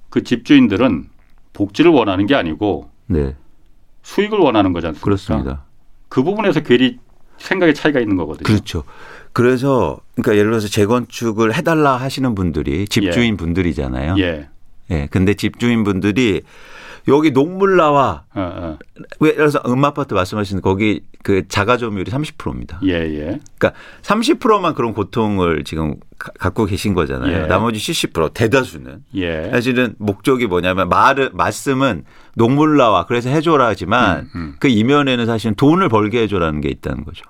[0.10, 1.10] 그 집주인들은
[1.52, 3.36] 복지를 원하는 게 아니고 네.
[4.04, 5.04] 수익을 원하는 거지 않습니까?
[5.04, 5.66] 그렇습니다.
[6.16, 6.98] 그 부분에서 괜히
[7.40, 8.46] 생각의 차이가 있는 거거든요.
[8.46, 8.86] 그렇죠.
[9.34, 14.16] 그래서 그러니까 예를 들어서 재건축을 해달라 하시는 분들이 집주인 분들이잖아요.
[14.20, 14.48] 예.
[14.92, 15.08] 예.
[15.12, 16.44] 근데 집주인 분들이
[17.08, 18.24] 여기 녹물 나와.
[18.34, 18.78] 어, 어.
[19.20, 22.80] 왜 그래서 음아파트 말씀하신 거기 그 자가 점유율이 30%입니다.
[22.84, 23.40] 예, 예.
[23.58, 27.44] 그러니까 30%만 그런 고통을 지금 가- 갖고 계신 거잖아요.
[27.44, 27.48] 예.
[27.48, 29.50] 나머지 70% 대다수는 예.
[29.52, 34.56] 사실은 목적이 뭐냐면 말을 말씀은 녹물 나와 그래서 해줘라 하지만 음, 음.
[34.60, 37.24] 그 이면에는 사실은 돈을 벌게 해줘라는 게 있다는 거죠.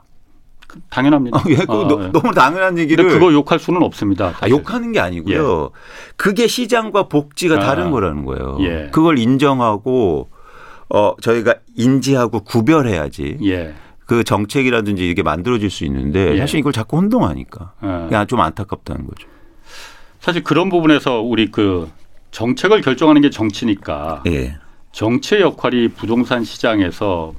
[0.90, 1.38] 당연합니다.
[1.38, 2.08] 어, 예, 어, 너, 예.
[2.12, 4.34] 너무 당연한 얘기를 그거 욕할 수는 없습니다.
[4.40, 4.50] 아.
[4.50, 5.72] 욕하는 게 아니고요.
[6.16, 8.58] 그게 시장과 복지가 아, 다른 거라는 거예요.
[8.62, 8.90] 예.
[8.92, 10.30] 그걸 인정하고
[10.90, 13.38] 어 저희가 인지하고 구별해야지.
[13.44, 13.74] 예.
[14.06, 16.38] 그 정책이라든지 이게 만들어질 수 있는데 예.
[16.38, 18.06] 사실 이걸 자꾸 혼동하니까 어.
[18.08, 19.28] 그냥 좀 안타깝다는 거죠.
[20.20, 21.90] 사실 그런 부분에서 우리 그
[22.32, 24.58] 정책을 결정하는 게 정치니까 예.
[24.92, 27.34] 정치의 역할이 부동산 시장에서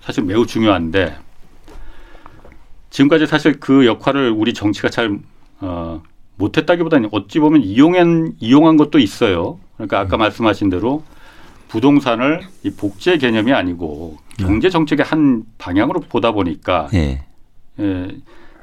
[0.00, 1.16] 사실 매우 중요한데
[2.90, 5.18] 지금까지 사실 그 역할을 우리 정치가 잘
[5.60, 6.02] 어,
[6.36, 9.58] 못했다기보다는 어찌 보면 이용한 이용한 것도 있어요.
[9.76, 11.02] 그러니까 아까 말씀하신 대로
[11.68, 17.24] 부동산을 이 복지의 개념이 아니고 경제 정책의 한 방향으로 보다 보니까 예.
[17.80, 18.08] 예,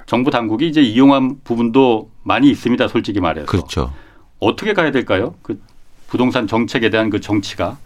[0.05, 2.87] 정부 당국이 이제 이용한 부분도 많이 있습니다.
[2.87, 3.93] 솔직히 말해서 그렇죠.
[4.39, 5.35] 어떻게 가야 될까요?
[5.41, 5.61] 그
[6.07, 7.77] 부동산 정책에 대한 그 정치가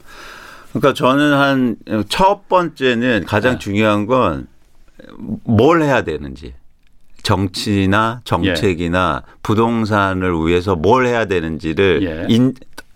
[0.71, 1.75] 그러니까 저는 한
[2.09, 3.59] 첫 번째는 가장 네.
[3.59, 4.47] 중요한 건
[5.43, 6.53] 뭘 해야 되는지
[7.23, 12.33] 정치나 정책이나 부동산을 위해서 뭘 해야 되는지를 예.
[12.33, 12.53] 인,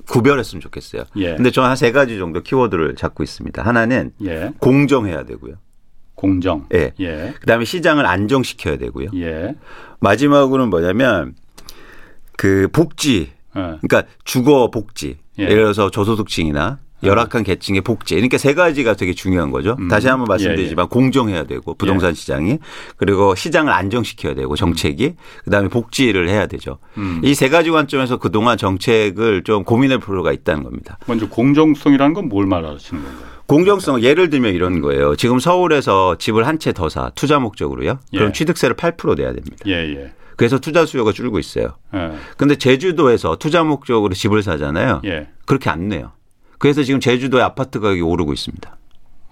[0.07, 1.03] 구별했으면 좋겠어요.
[1.17, 1.35] 예.
[1.35, 3.61] 근데 저는 한 세 가지 정도 키워드를 잡고 있습니다.
[3.63, 5.55] 하나는 예 공정해야 되고요.
[6.15, 6.65] 공정.
[6.73, 6.91] 예.
[6.99, 7.33] 예.
[7.39, 9.09] 그다음에 시장을 안정시켜야 되고요.
[9.15, 9.55] 예.
[9.99, 11.35] 마지막으로는 뭐냐면
[12.37, 13.77] 그 복지 예.
[13.81, 15.17] 그러니까 주거 복지.
[15.39, 15.43] 예.
[15.43, 18.15] 예를 들어서 저소득층이나 열악한 계층의 복지.
[18.15, 19.75] 그러니까 세 가지가 되게 중요한 거죠.
[19.79, 19.87] 음.
[19.87, 22.13] 다시 한번 말씀드리지만 공정해야 되고 부동산 예.
[22.13, 22.59] 시장이
[22.97, 26.77] 그리고 시장을 안정시켜야 되고 정책이 그다음에 복지를 해야 되죠.
[26.97, 27.21] 음.
[27.23, 30.97] 이세 가지 관점에서 그동안 정책을 좀 고민할 필요가 있다는 겁니다.
[31.07, 33.33] 먼저 공정성이라는 건 뭘 말하시는 건가요?
[33.45, 35.15] 공정성 예를 들면 이런 거예요.
[35.17, 37.99] 지금 서울에서 집을 한 채 더 사 투자 목적으로요.
[38.11, 38.31] 그럼 예.
[38.31, 39.57] 취득세를 8% 내야 됩니다.
[39.67, 40.13] 예, 예.
[40.37, 41.75] 그래서 투자 수요가 줄고 있어요.
[41.93, 42.11] 예.
[42.37, 45.01] 근데 제주도에서 투자 목적으로 집을 사잖아요.
[45.05, 45.27] 예.
[45.45, 46.11] 그렇게 안 내요.
[46.63, 48.77] 그래서 지금 제주도의 아파트 가격이 오르고 있습니다.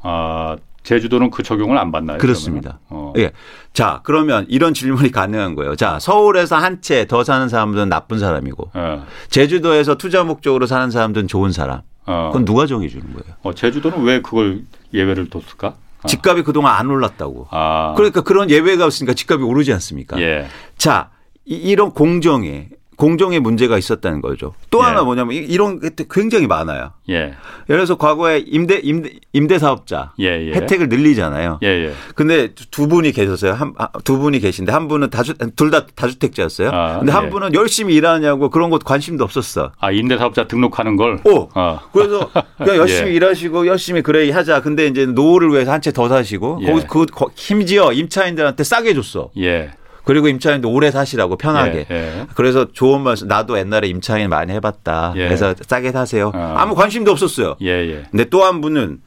[0.04, 2.18] 아, 제주도는 그 적용을 안 받나요?
[2.18, 2.80] 그렇습니다.
[2.90, 3.14] 어.
[3.18, 3.32] 예.
[3.72, 5.78] 자, 그러면 이런 질문이 가능한 거예요.
[5.78, 9.06] 자, 서울에서 한 채 더 사는 사람들은 나쁜 사람이고 어.
[9.30, 11.84] 제주도에서 투자 목적으로 사는 사람들은 좋은 사람.
[12.06, 12.32] 어.
[12.34, 13.34] 그건 누가 정해 주는 거예요?
[13.44, 14.64] 어, 제주도는 왜 그걸
[14.94, 15.76] 예외를 뒀을까?
[16.04, 16.08] 아.
[16.10, 17.48] 집값이 그동안 안 올랐다고.
[17.52, 17.94] 아.
[17.96, 20.20] 그러니까 그런 예외가 없으니까 집값이 오르지 않습니까?
[20.20, 20.48] 예.
[20.78, 21.12] 자,
[21.46, 22.68] 이- 이런 공정에
[23.02, 24.54] 공정의 문제가 있었다는 거죠.
[24.70, 24.84] 또 예.
[24.84, 26.92] 하나 뭐냐면 이- 이런 게 굉장히 많아요.
[27.10, 27.16] 예.
[27.16, 27.34] 예를
[27.68, 30.52] 들어서 과거에 임대 임대 임대 사업자 예, 예.
[30.54, 31.58] 혜택을 늘리잖아요.
[31.64, 31.94] 예, 예.
[32.14, 33.54] 근데 두- 두 분이 계셨어요.
[33.54, 36.70] 한, 아, 두 분이 계신데 한 분은 다주, 둘 다 다주택자였어요.
[36.70, 37.30] 아, 근데 한 예.
[37.32, 39.72] 분은 열심히 일하냐고 그런 것 관심도 없었어.
[39.80, 41.20] 아, 임대 사업자 등록하는 걸?
[41.26, 41.50] 오.
[41.56, 41.80] 어.
[41.92, 43.16] 그래서 그냥 열심히 예.
[43.16, 44.62] 일하시고 열심히 그래 하자.
[44.62, 46.68] 근데 이제 노후를 위해서 한 채 더 사시고 예.
[46.72, 49.32] 거기 그 거- 심지어 임차인들한테 싸게 줬어.
[49.40, 49.72] 예.
[50.04, 51.86] 그리고 임차인도 오래 사시라고 편하게.
[51.92, 52.28] 예, 예.
[52.36, 53.28] 그래서 좋은 말씀.
[53.28, 55.14] 나도 옛날에 임차인 많이 해봤다.
[55.16, 55.26] 예.
[55.28, 56.32] 그래서 싸게 사세요.
[56.34, 56.56] 어.
[56.58, 57.56] 아무 관심도 없었어요.
[57.62, 58.04] 예, 예.
[58.10, 59.02] 근데 또 한 분은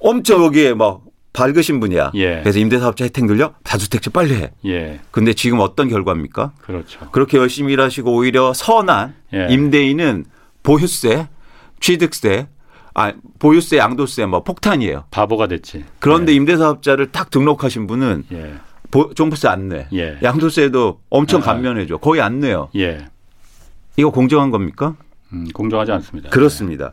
[0.00, 1.00] 엄청 여기에 막
[1.32, 2.12] 밝으신 분이야.
[2.14, 2.40] 예.
[2.42, 4.50] 그래서 임대사업자 혜택 늘려 다주택자 빨리 해.
[4.66, 5.00] 예.
[5.10, 6.52] 근데 지금 어떤 결과입니까?
[6.60, 7.10] 그렇죠.
[7.10, 9.46] 그렇게 열심히 일하시고 오히려 선한 예.
[9.50, 10.24] 임대인은
[10.62, 11.28] 보유세,
[11.80, 12.48] 취득세,
[12.94, 15.04] 아 보유세, 양도세 뭐 폭탄이에요.
[15.10, 15.84] 바보가 됐지.
[16.00, 18.24] 그런데 임대사업자를 딱 등록하신 분은
[19.14, 19.88] 종부세 안 내.
[19.92, 20.18] 예.
[20.22, 21.44] 양도세도 엄청 아.
[21.44, 21.98] 감면해줘.
[21.98, 22.68] 거의 안 내요.
[22.76, 23.08] 예.
[23.96, 24.96] 이거 공정한 겁니까?
[25.32, 26.30] 음, 공정하지 않습니다.
[26.30, 26.92] 그렇습니다.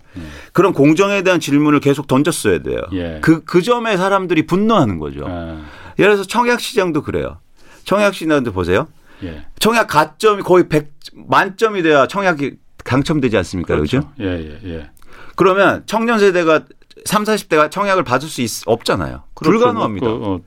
[0.52, 2.82] 그런 공정에 대한 질문을 계속 던졌어야 돼요.
[2.94, 3.20] 예.
[3.22, 5.26] 그, 그 점에 사람들이 분노하는 거죠.
[5.28, 5.64] 아,
[5.98, 7.40] 예를 들어서 청약 시장도 그래요.
[7.86, 8.88] 청약 시장도 보세요.
[9.24, 9.46] 예.
[9.60, 13.78] 청약 가점이 거의 100 만점이 돼야 청약이 당첨되지 않습니까?
[13.78, 14.02] 요즘?
[14.20, 14.90] 예, 예, 예.
[15.36, 16.66] 그러면 청년 세대가
[17.06, 19.24] 3, 40대가 청약을 받을 수 있, 없잖아요.
[19.34, 19.52] 그렇죠.
[19.52, 20.08] 불가능합니다.
[20.08, 20.40] 그, 어,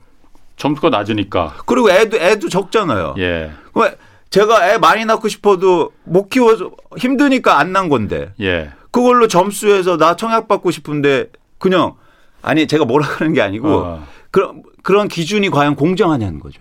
[0.59, 1.55] 점수가 낮으니까.
[1.67, 3.15] 그리고 애도 애도 적잖아요.
[3.19, 3.51] 예.
[3.75, 3.97] 왜
[4.31, 8.71] 제가 애 많이 낳고 싶어도 못 키워서 힘드니까 안 난 건데 예.
[8.91, 11.27] 그걸로 점수해서 나 청약 받고 싶은데
[11.59, 11.95] 그냥
[12.43, 14.07] 아니 제가 뭐라 하는 게 아니고 어.
[14.31, 16.61] 그런 그런 기준이 과연 공정하냐는 거죠.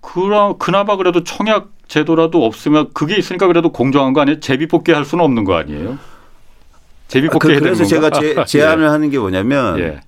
[0.00, 4.40] 그나, 그나마 그래도 청약 제도라도 없으면 그게 있으니까 그래도 공정한 거 아니에요?
[4.40, 5.98] 제비 뽑기 할 수는 없는 거 아니에요?
[7.08, 8.10] 제비 아, 뽑기 그, 해야 되는 그래서 제가?
[8.10, 10.00] 제, 제안을 하는 게 뭐냐면 예.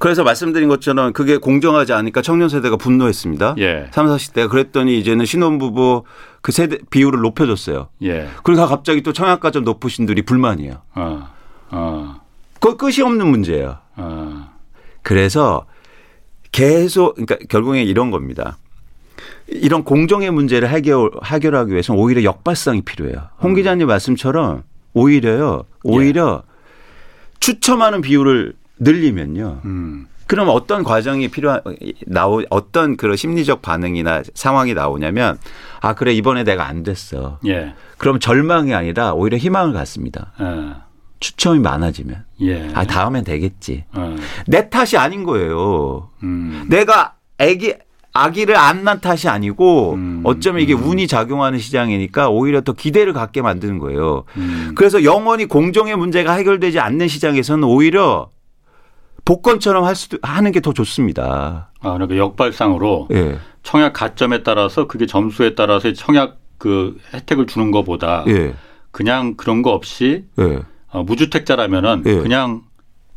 [0.00, 3.56] 그래서 말씀드린 것처럼 그게 공정하지 않으니까 청년 세대가 분노했습니다.
[3.58, 3.88] 예.
[3.92, 6.04] 3, 40대가 그랬더니 이제는 신혼부부
[6.40, 7.88] 그 세대 비율을 높여줬어요.
[8.02, 8.28] 예.
[8.42, 10.80] 그러니까 갑자기 또 청약가점 높으신 분들이 불만이에요.
[10.94, 11.28] 어.
[11.70, 12.20] 어.
[12.60, 13.78] 그거 끝이 없는 문제예요.
[13.96, 14.50] 어.
[15.02, 15.66] 그래서
[16.50, 18.56] 계속 그러니까 결국엔 이런 겁니다.
[19.46, 23.28] 이런 공정의 문제를 해결, 해결하기 위해서는 오히려 역발상이 필요해요.
[23.40, 23.54] 홍 음.
[23.54, 24.62] 기자님 말씀처럼
[24.94, 26.54] 오히려요, 오히려 예.
[27.40, 29.60] 추첨하는 비율을 늘리면요.
[29.64, 30.06] 음.
[30.26, 31.60] 그러면 어떤 과정이 필요한
[32.06, 35.38] 나오 어떤 그런 심리적 반응이나 상황이 나오냐면
[35.80, 37.38] 아 그래 이번에 내가 안 됐어.
[37.46, 37.74] 예.
[37.98, 40.32] 그럼 절망이 아니라 오히려 희망을 갖습니다.
[40.38, 40.82] 어.
[41.20, 42.70] 추첨이 많아지면 예.
[42.74, 43.84] 아 다음엔 되겠지.
[43.92, 44.16] 어.
[44.46, 46.08] 내 탓이 아닌 거예요.
[46.22, 46.64] 음.
[46.68, 47.74] 내가 아기
[48.16, 53.42] 아기를 안 낳은 탓이 아니고 음, 어쩌면 이게 운이 작용하는 시장이니까 오히려 더 기대를 갖게
[53.42, 54.22] 만드는 거예요.
[54.36, 54.72] 음.
[54.76, 58.30] 그래서 영원히 공정의 문제가 해결되지 않는 시장에서는 오히려
[59.24, 61.70] 복권처럼 할 수도 하는 게 더 좋습니다.
[61.80, 63.38] 아, 그러니까 역발상으로 예.
[63.62, 68.54] 청약 가점에 따라서 그게 점수에 따라서 청약 그 혜택을 주는 것보다 예.
[68.90, 70.60] 그냥 그런 거 없이 예.
[70.88, 72.16] 어, 무주택자라면은 예.
[72.16, 72.62] 그냥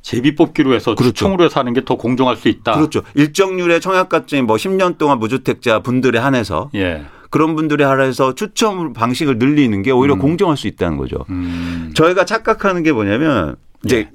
[0.01, 1.13] 제비 뽑기로 해서 그렇죠.
[1.13, 2.73] 추첨으로 해서 하는 게 더 공정할 수 있다.
[2.75, 3.01] 그렇죠.
[3.15, 7.05] 일정률의 청약 가점이 뭐 10년 동안 무주택자 분들에 한해서 예.
[7.29, 11.25] 그런 분들에 한해서 추첨 방식을 늘리는 게 오히려 공정할 수 있다는 거죠.
[11.29, 11.91] 음.
[11.93, 14.09] 저희가 착각하는 게 뭐냐면 이제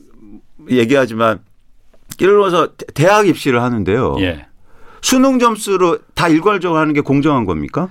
[0.70, 1.40] 얘기하지만
[2.22, 4.16] 예를 들어서 대- 대학 입시를 하는데요.
[4.20, 4.46] 예.
[5.00, 7.88] 수능 점수로 다 일괄적으로 하는 게 공정한 겁니까?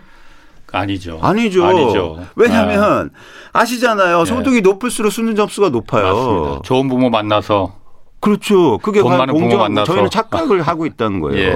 [0.71, 1.19] 아니죠.
[1.21, 1.65] 아니죠.
[1.65, 2.19] 아니죠.
[2.37, 3.09] 왜냐하면
[3.51, 4.21] 아 시잖아요.
[4.21, 4.25] 예.
[4.25, 6.03] 소득이 높을수록 수능 점수가 높아요.
[6.15, 6.59] 맞습니다.
[6.63, 7.75] 좋은 부모 만나서
[8.21, 8.77] 그렇죠.
[8.77, 9.91] 그게 돈 많은 부모 공정한 만나서.
[9.91, 11.39] 저희는 착각을 하고 있다는 거예요.
[11.39, 11.55] 예.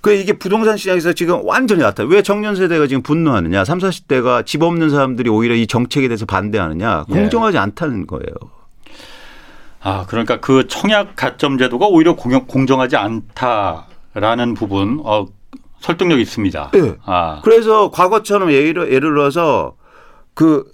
[0.00, 2.08] 그 이게 부동산 시장에서 지금 완전히 나타나.
[2.08, 3.64] 왜 청년 세대가 지금 분노하느냐?
[3.64, 7.04] 3, 40대가 집 없는 사람들이 오히려 이 정책에 대해서 반대하느냐?
[7.10, 7.12] 예.
[7.12, 8.24] 공정하지 않다는 거예요.
[9.80, 15.26] 아, 그러니까 그 청약 가점 제도가 오히려 공영, 공정하지 않다라는 부분 어,
[15.80, 16.72] 설득력 있습니다.
[16.74, 16.94] 예.
[17.04, 19.74] 아, 그래서 과거처럼 예를, 예를 들어서
[20.34, 20.64] 그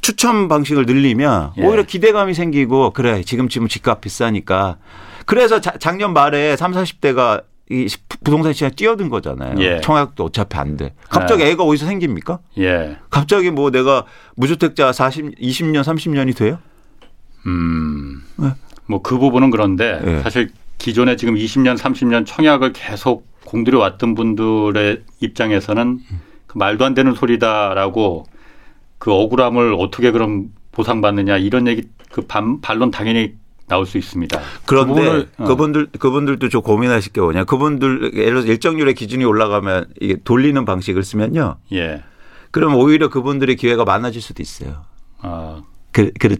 [0.00, 1.64] 추첨 방식을 늘리면 예.
[1.64, 4.76] 오히려 기대감이 생기고 그래 지금 지금 집값 비싸니까
[5.24, 7.88] 그래서 자- 작년 말에 3, 40대가 이
[8.22, 9.56] 부동산 시장에 뛰어든 거잖아요.
[9.58, 9.80] 예.
[9.80, 10.94] 청약도 어차피 안 돼.
[11.08, 12.38] 갑자기 애가 어디서 생깁니까?
[12.58, 12.98] 예.
[13.10, 14.04] 갑자기 뭐 내가
[14.36, 16.58] 무주택자 40, 20년, 30년이 돼요?
[17.46, 18.22] 음.
[18.36, 18.50] 네.
[18.86, 20.22] 뭐그 부분은 그런데 네.
[20.22, 26.00] 사실 기존에 지금 20년, 30년 청약을 계속 공들여 왔던 분들의 입장에서는
[26.46, 28.26] 그 말도 안 되는 소리다라고
[28.98, 33.34] 그 억울함을 어떻게 그럼 보상받느냐 이런 얘기 그 반, 반론 당연히
[33.68, 34.40] 나올 수 있습니다.
[34.64, 35.44] 그런데 그 어.
[35.44, 37.44] 그분들 그분들도 좀 고민하실 게 뭐냐.
[37.44, 41.56] 그분들 예를 들어서 일정률의 기준이 올라가면 이게 돌리는 방식을 쓰면요.
[41.72, 42.02] 예.
[42.52, 44.84] 그럼 오히려 그분들의 기회가 많아질 수도 있어요.
[45.18, 46.36] 아, 그, 그,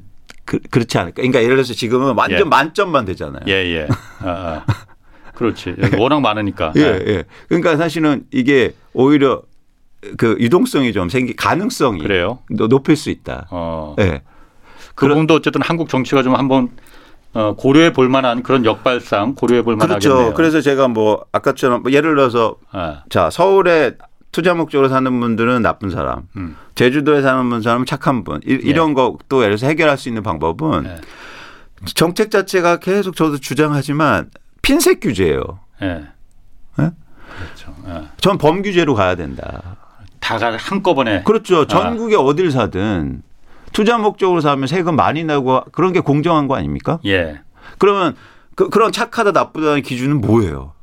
[0.47, 1.17] 그, 그렇지 않을까.
[1.17, 2.45] 그러니까 예를 들어서 지금은 완전 예.
[2.45, 3.43] 만점만 되잖아요.
[3.49, 3.89] 예, 예.
[4.21, 4.65] 아, 아.
[5.35, 5.75] 그렇지.
[5.99, 6.73] 워낙 많으니까.
[6.77, 7.25] 예, 예.
[7.49, 9.43] 그러니까 사실은 이게 오히려
[10.17, 12.39] 그 유동성이 좀 생기, 가능성이 그래요?
[12.49, 13.49] 노- 높일 수 있다.
[13.51, 13.97] 어.
[13.99, 14.23] 예.
[14.95, 16.71] 그 부분도 어쨌든 한국 정치가 좀 한번
[17.35, 20.09] 어, 고려해 볼 만한 그런 역발상 고려해 볼 그렇죠.
[20.09, 20.35] 만하겠네요.
[20.35, 23.93] 그래서 제가 뭐 아까처럼 뭐 예를 들어서 아, 자, 서울에
[24.37, 26.59] 투자 목적으로 사는 분들은 나쁜 사람, 음.
[26.75, 28.73] 제주도에 사는 분 사람은 착한 분, 이, 예.
[28.75, 30.97] 런 것도 예를 들어서 해결할 수 있는 방법은 예.
[31.95, 34.29] 정책 자체가 계속 저도 주장하지만
[34.61, 35.41] 핀셋 규제예요.
[35.81, 35.87] 예.
[35.87, 36.03] 예?
[36.77, 37.75] 그렇죠.
[37.89, 38.09] 예.
[38.19, 39.79] 전 범규제로 가야 된다.
[40.21, 41.67] 다가 한꺼번에 그렇죠.
[41.67, 43.23] 전국에 어딜 사든
[43.73, 46.99] 투자 목적으로 사면 세금 많이 나고 그런 게 공정한 거 아닙니까?
[47.07, 47.41] 예.
[47.79, 48.15] 그러면
[48.55, 50.75] 그, 그런 착하다 나쁘다는 기준은 뭐예요?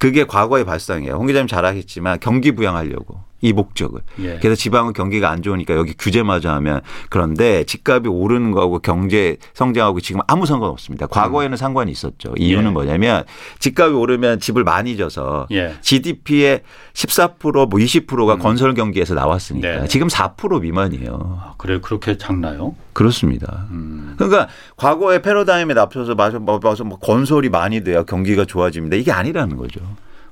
[0.00, 1.14] 그게 과거의 발상이에요.
[1.14, 4.00] 홍 기자님 잘 아시겠지만 경기 부양하려고 이 목적을.
[4.20, 4.38] 예.
[4.40, 10.20] 그래서 지방은 경기가 안 좋으니까 여기 규제마저 하면 그런데 집값이 오르는 거하고 경제 성장하고 지금
[10.26, 11.06] 아무 상관 없습니다.
[11.06, 12.34] 과거에는 상관이 있었죠.
[12.36, 12.68] 이유는 음.
[12.68, 12.72] 예.
[12.72, 13.24] 뭐냐면
[13.58, 15.74] 집값이 오르면 집을 많이 져서 예.
[15.80, 16.60] GDP의
[16.92, 19.80] 14%뭐 20%가 건설 경기에서 나왔으니까 음.
[19.82, 19.88] 네.
[19.88, 21.40] 지금 4% 미만이에요.
[21.42, 22.74] 아, 그래 그렇게 작나요?
[22.92, 23.66] 그렇습니다.
[23.70, 24.14] 음.
[24.16, 28.96] 그러니까 과거의 패러다임에 앞서서 마서 뭐, 마서 뭐 건설이 많이 돼야 경기가 좋아집니다.
[28.96, 29.80] 이게 아니라는 거죠.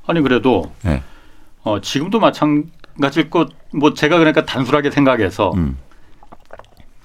[0.06, 1.02] 아니 그래도 네.
[1.62, 3.50] 어, 지금도 마찬 가지일 것.
[3.72, 5.78] 뭐 제가 그러니까 단순하게 생각해서 음.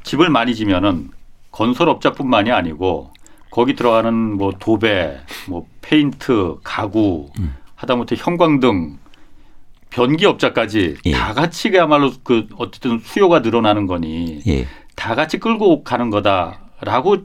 [0.04, 1.10] 집을 많이 지면은
[1.52, 3.12] 건설업자뿐만이 아니고
[3.52, 7.56] 거기 들어가는 뭐 도배, 뭐 페인트, 가구, 음.
[7.76, 8.98] 하다못해 형광등,
[9.92, 11.12] 변기업자까지 예.
[11.12, 14.68] 다 같이 그야말로 그 어쨌든 수요가 늘어나는 거니 예.
[14.96, 17.18] 다 같이 끌고 가는 거다라고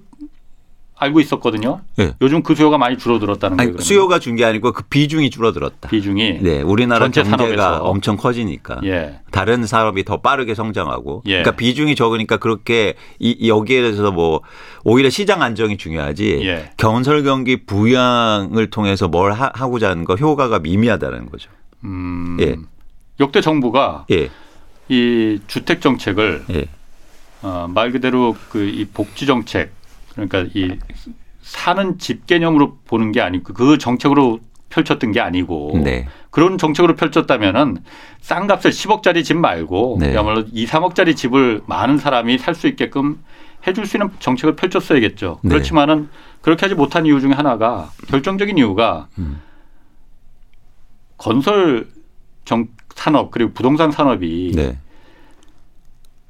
[1.00, 1.80] 알고 있었거든요.
[2.00, 2.14] 예.
[2.20, 3.70] 요즘 그 수요가 많이 줄어들었다는 거예요.
[3.74, 3.82] 아니.
[3.84, 5.88] 수요가 준 게 아니고 그 비중이 줄어들었다.
[5.88, 7.84] 비중이 네, 우리나라 전체 경제가 산업에서.
[7.84, 9.20] 엄청 커지니까 예.
[9.30, 11.30] 다른 산업이 더 빠르게 성장하고 예.
[11.42, 14.40] 그러니까 비중이 적으니까 그렇게 이, 여기에 대해서 뭐
[14.84, 16.70] 오히려 시장 안정이 중요하지 예.
[16.76, 21.50] 건설 경기 부양을 통해서 뭘 하, 하고자 하는 거 효과가 미미하다는 거죠.
[21.84, 22.56] 음, 예.
[23.20, 24.30] 역대 정부가 예,
[24.88, 26.66] 이 주택 정책을 예,
[27.42, 29.72] 어, 말 그대로 그 이 복지 정책
[30.26, 30.78] 그러니까 이
[31.40, 37.78] 사는 집 개념으로 보는 게 아니고 그 정책으로 펼쳤던 게 아니고 네, 그런 정책으로 펼쳤다면은
[38.20, 40.10] 싼 값을 10억짜리 집 말고 네.
[40.12, 43.22] 그야말로 2, 3억짜리 집을 많은 사람이 살 수 있게끔
[43.66, 45.40] 해줄 수 있는 정책을 펼쳤어야겠죠.
[45.42, 45.48] 네.
[45.48, 46.08] 그렇지만은
[46.42, 49.40] 그렇게 하지 못한 이유 중에 하나가 결정적인 이유가 음.
[51.16, 51.88] 건설
[52.44, 54.78] 정 산업 그리고 부동산 산업이 네,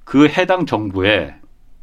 [0.05, 1.35] 그 해당 정부의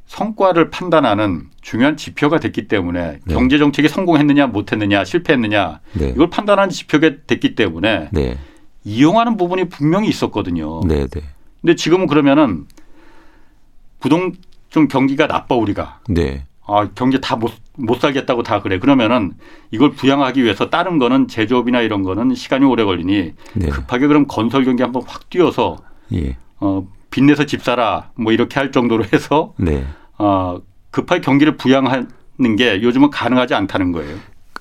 [0.07, 3.33] 성과를 판단하는 중요한 지표가 됐기 때문에 네.
[3.33, 8.37] 경제 정책이 성공했느냐 못했느냐 실패했느냐 네, 이걸 판단하는 지표가 됐기 때문에 네,
[8.83, 10.81] 이용하는 부분이 분명히 있었거든요.
[10.87, 11.21] 네, 네,
[11.61, 12.65] 근데 지금은 그러면은
[13.99, 14.33] 부동
[14.69, 16.01] 좀 경기가 나빠 우리가.
[16.07, 18.77] 네, 아 경제 다못 못 살겠다고 다 그래.
[18.77, 19.33] 그러면은
[19.71, 24.65] 이걸 부양하기 위해서 다른 거는 제조업이나 이런 거는 시간이 오래 걸리니 네, 급하게 그럼 건설
[24.65, 25.77] 경기 한번 확 뛰어서
[26.13, 29.85] 예, 어 빚내서 집 사라 뭐 이렇게 할 정도로 해서 네.
[30.17, 30.57] 어
[30.91, 32.07] 급하게 경기를 부양하는
[32.57, 34.17] 게 요즘은 가능하지 않다는 거예요.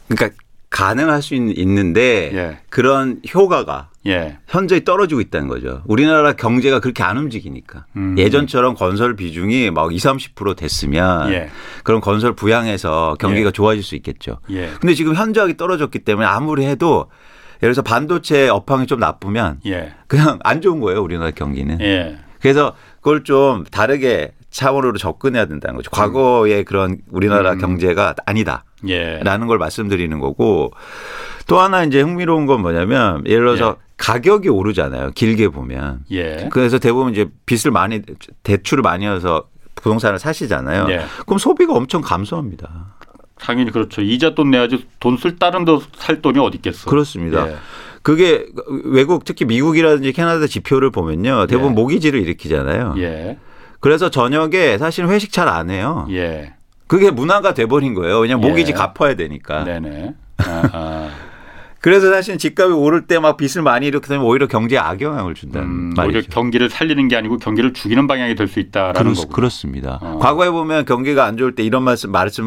[0.08, 0.36] 그러니까
[0.70, 2.58] 가능할 수 있- 있는데 예.
[2.68, 4.38] 그런 효과가 예.
[4.48, 5.82] 현저히 떨어지고 있다는 거죠.
[5.86, 7.86] 우리나라 경제가 그렇게 안 움직이니까.
[7.96, 8.16] 음.
[8.18, 11.48] 예전처럼 건설 비중이 막 20, 30% 됐으면 예.
[11.84, 13.52] 그런 건설 부양해서 경기가 예.
[13.52, 14.40] 좋아질 수 있겠죠.
[14.50, 14.70] 예.
[14.80, 17.06] 근데 지금 현저하게 떨어졌기 때문에 아무리 해도
[17.62, 19.94] 예를 들어서 반도체 업황이 좀 나쁘면 예.
[20.08, 21.00] 그냥 안 좋은 거예요.
[21.02, 21.78] 우리나라 경기는.
[22.44, 22.52] 예.
[22.52, 25.90] 그래서 그걸 좀 다르게 차원으로 접근해야 된다는 거죠.
[25.90, 27.58] 과거의 그런 우리나라 음.
[27.58, 28.64] 경제가 아니다.
[28.86, 29.18] 예.
[29.18, 30.72] 라는 걸 말씀드리는 거고
[31.46, 33.84] 또 하나 이제 흥미로운 건 뭐냐면 예를 들어서 예.
[33.96, 35.10] 가격이 오르잖아요.
[35.10, 36.04] 길게 보면.
[36.12, 36.48] 예.
[36.52, 38.02] 그래서 대부분 이제 빚을 많이
[38.42, 40.86] 대출을 많이 해서 부동산을 사시잖아요.
[40.90, 41.04] 예.
[41.26, 42.93] 그럼 소비가 엄청 감소합니다.
[43.44, 44.00] 당연히 그렇죠.
[44.02, 46.88] 이자 돈 내야지 돈 쓸 다른 데 살 돈이 어디 있겠어.
[46.88, 47.48] 그렇습니다.
[47.50, 47.56] 예.
[48.02, 48.46] 그게
[48.84, 51.46] 외국 특히 미국이라든지 캐나다 지표를 보면요.
[51.46, 51.74] 대부분 예.
[51.74, 52.94] 모기지를 일으키잖아요.
[52.98, 53.38] 예.
[53.80, 56.06] 그래서 저녁에 사실 회식 잘 안 해요.
[56.10, 56.54] 예.
[56.86, 58.18] 그게 문화가 돼버린 거예요.
[58.20, 58.48] 왜냐면 예.
[58.48, 59.64] 모기지 갚아야 되니까.
[59.64, 60.14] 네네.
[60.38, 61.10] 아, 아.
[61.84, 66.16] 그래서 사실 집값이 오를 때 막 빚을 많이 일으키면 오히려 경제에 악영향을 준다는 음, 말이죠.
[66.18, 69.28] 오히려 경기를 살리는 게 아니고 경기를 죽이는 방향이 될 수 있다라는 거고.
[69.28, 69.98] 그렇습니다.
[70.00, 70.18] 어.
[70.18, 72.46] 과거에 보면 경기가 안 좋을 때 이런 말씀 말씀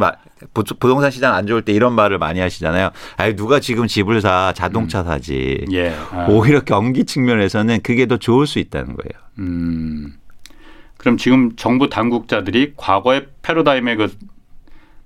[0.56, 2.90] 부- 부동산 시장 안 좋을 때 이런 말을 많이 하시잖아요.
[3.18, 5.64] 아니 누가 지금 집을 사 자동차 사지.
[5.72, 5.94] 예.
[6.12, 6.26] 아.
[6.30, 9.24] 오히려 경기 측면에서는 그게 더 좋을 수 있다는 거예요.
[9.38, 10.14] 음.
[10.98, 14.12] 그럼 지금 정부 당국자들이 과거의 패러다임에 그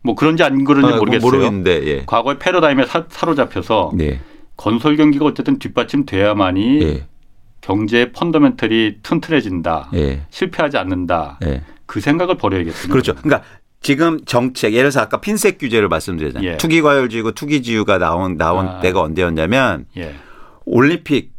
[0.04, 1.22] 뭐 그런지 안 그런지 아, 모르겠어요.
[1.22, 2.04] 모르겠는데 예.
[2.06, 4.20] 과거의 패러다임에 사, 사로잡혀서 네.
[4.58, 7.08] 건설 경기가 어쨌든 뒷받침돼야만이 예.
[7.62, 9.92] 경제의 펀더멘털이 튼튼해진다.
[9.94, 10.22] 예.
[10.30, 11.40] 실패하지 않는다.
[11.46, 11.62] 예.
[11.86, 12.92] 그 생각을 버려야겠군요.
[12.92, 13.16] 그렇죠.
[13.16, 13.44] 그러니까
[13.82, 16.52] 지금 정책 예를 들어서 아까 핀셋 규제를 말씀드렸잖아요.
[16.52, 16.58] 예.
[16.58, 18.80] 투기 과열지구 투기 지유가 나온 나온 아.
[18.80, 20.16] 때가 언제였냐면 예.
[20.66, 21.34] 올림픽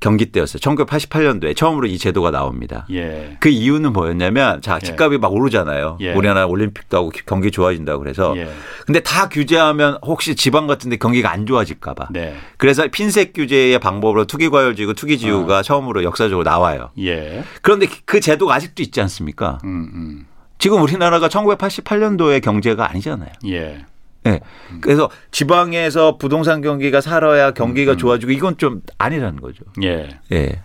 [0.00, 0.58] 경기 때였어요.
[0.60, 2.86] 1988년도에 처음으로 이 제도가 나옵니다.
[2.90, 3.36] 예.
[3.38, 5.98] 그 이유는 뭐였냐면 자 집값이 막 오르잖아요.
[6.00, 6.14] 예.
[6.14, 8.50] 우리나라 올림픽도 하고 경기 좋아진다고 그래서 예.
[8.86, 12.08] 근데 다 규제하면 혹시 지방 같은데 경기가 안 좋아질까 봐.
[12.10, 12.34] 네.
[12.56, 16.90] 그래서 핀셋 규제의 방법으로 투기과열지구 투기지유가 처음으로 역사적으로 나와요.
[16.98, 17.44] 예.
[17.60, 19.58] 그런데 그 제도가 아직도 있지 않습니까?
[19.64, 20.26] 음, 음.
[20.58, 23.30] 지금 우리나라가 1988년도의 경제가 아니잖아요.
[23.48, 23.84] 예.
[24.24, 24.40] 네.
[24.80, 29.64] 그래서 지방에서 부동산 경기가 살아야 경기가 좋아지고 이건 좀 아니라는 거죠.
[29.82, 30.08] 예.
[30.32, 30.60] 예.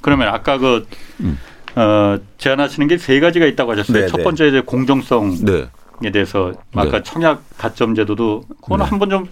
[0.00, 0.86] 그러면 아까 그
[1.20, 1.38] 음.
[1.76, 4.00] 어, 제안하시는 게 세 가지가 있다고 하셨어요.
[4.02, 4.22] 네, 첫 네.
[4.24, 6.10] 번째 이제 공정성에 네.
[6.12, 7.02] 대해서 아까 네.
[7.02, 8.90] 청약 가점 제도도 그거는 네.
[8.90, 9.26] 한번 좀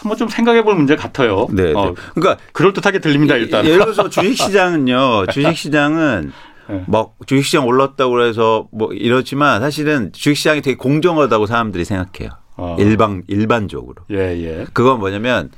[0.00, 1.46] 한번 좀 생각해 볼 문제 같아요.
[1.52, 1.72] 네.
[1.72, 1.94] 어, 네.
[2.14, 3.64] 그러니까 그럴 듯하게 들립니다, 일단.
[3.64, 5.26] 예를 들어서 주식 시장은요.
[5.32, 6.32] 주식 시장은
[6.68, 6.84] 네.
[6.88, 12.30] 뭐 주식시장 올랐다고 그래서 뭐 이렇지만 사실은 주식시장이 되게 공정하다고 사람들이 생각해요.
[12.62, 12.76] 어.
[12.78, 13.96] 일반 일반적으로.
[14.10, 14.64] 예, 예.
[14.72, 15.50] 그건 뭐냐면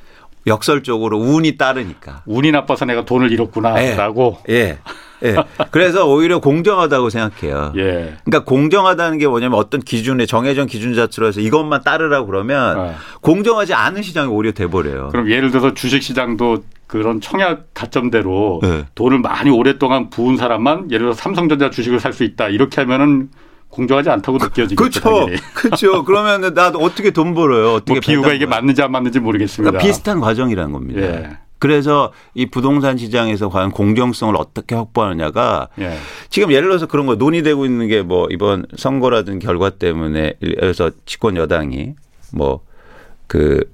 [0.46, 2.22] 역설적으로 운이 따르니까.
[2.26, 3.34] 운이 나빠서 내가 돈을 예.
[3.34, 4.38] 잃었구나라고.
[4.50, 4.78] 예.
[5.22, 5.36] 예.
[5.70, 7.72] 그래서 오히려 공정하다고 생각해요.
[7.76, 8.16] 예.
[8.24, 12.94] 그러니까 공정하다는 게 뭐냐면 어떤 기준에 정해진 기준 자체로 해서 이것만 따르라고 그러면 어.
[13.22, 15.08] 공정하지 않은 시장이 오히려 돼버려요.
[15.12, 18.84] 그럼 예를 들어서 주식 시장도 그런 청약 가점대로 네.
[18.94, 22.48] 돈을 많이 오랫동안 부은 사람만 예를 들어 삼성전자 주식을 살 수 있다.
[22.48, 23.30] 이렇게 하면은
[23.74, 24.76] 공정하지 않다고 느껴지겠죠.
[24.76, 25.00] 그렇죠.
[25.00, 25.36] 당연히.
[25.54, 26.04] 그렇죠.
[26.04, 27.74] 그러면 나도 어떻게 돈 벌어요?
[27.74, 28.60] 어떻게 뭐 비유가 이게 벌어요?
[28.60, 29.70] 맞는지 안 맞는지 모르겠습니다.
[29.72, 31.00] 그러니까 비슷한 과정이라는 겁니다.
[31.00, 31.38] 예.
[31.58, 35.96] 그래서 이 부동산 시장에서 과연 공정성을 어떻게 확보하느냐가 예.
[36.28, 41.36] 지금 예를 들어서 그런 거 논의되고 있는 게 뭐 이번 선거라든 결과 때문에 그래서 집권
[41.36, 41.94] 여당이
[42.32, 43.64] 뭐그그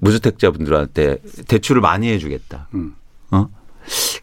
[0.00, 2.68] 무주택자분들한테 대출을 많이 해주겠다.
[2.74, 2.94] 음.
[3.30, 3.48] 어?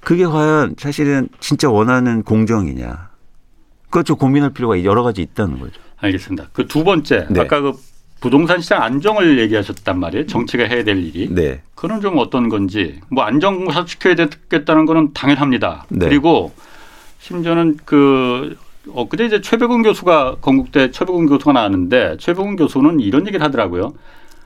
[0.01, 3.06] 그게 과연 사실은 진짜 원하는 공정이냐?
[3.89, 5.79] 그것좀 고민할 필요가 여러 가지 있다는 거죠.
[5.99, 6.49] 알겠습니다.
[6.53, 7.41] 그 두 번째 네.
[7.41, 7.73] 아까 그
[8.19, 10.25] 부동산 시장 안정을 얘기하셨단 말이에요.
[10.27, 11.27] 정치가 해야 될 일이.
[11.33, 11.61] 네.
[11.75, 15.85] 그건 좀 어떤 건지 뭐 안정 시켜야 되겠다는 거는 당연합니다.
[15.89, 16.07] 네.
[16.07, 16.51] 그리고
[17.19, 18.57] 심지어는 그
[18.93, 23.93] 엊그제 이제 최백운 교수가 건국대 최백운 교수가 나왔는데 최백운 교수는 이런 얘기를 하더라고요.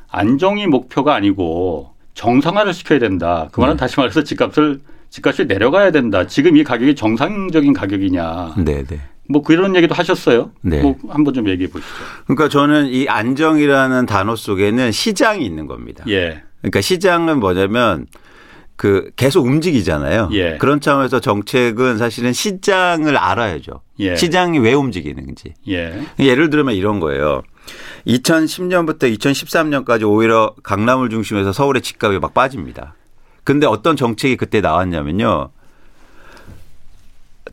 [0.09, 3.47] 안정이 목표가 아니고 정상화를 시켜야 된다.
[3.51, 3.79] 그 말은 네.
[3.79, 6.27] 다시 말해서 집값을 집값이 내려가야 된다.
[6.27, 8.55] 지금 이 가격이 정상적인 가격이냐.
[8.57, 8.99] 네, 네.
[9.31, 10.51] 뭐 그런 얘기도 하셨어요.
[10.61, 10.81] 네.
[10.81, 11.91] 뭐 한번 좀 얘기해 보시죠.
[12.25, 16.03] 그러니까 저는 이 안정이라는 단어 속에는 시장이 있는 겁니다.
[16.07, 16.43] 예.
[16.61, 18.07] 그러니까 시장은 뭐냐면
[18.75, 20.29] 그 계속 움직이잖아요.
[20.33, 20.57] 예.
[20.57, 23.81] 그런 차원에서 정책은 사실은 시장을 알아야죠.
[23.99, 24.15] 예.
[24.15, 25.53] 시장이 왜 움직이는지.
[25.69, 26.01] 예.
[26.19, 27.43] 예를 들면 이런 거예요.
[28.07, 32.95] 2010년부터 2013년까지 오히려 강남을 중심해서 서울의 집값이 막 빠집니다.
[33.43, 35.49] 근데 어떤 정책이 그때 나왔냐면요.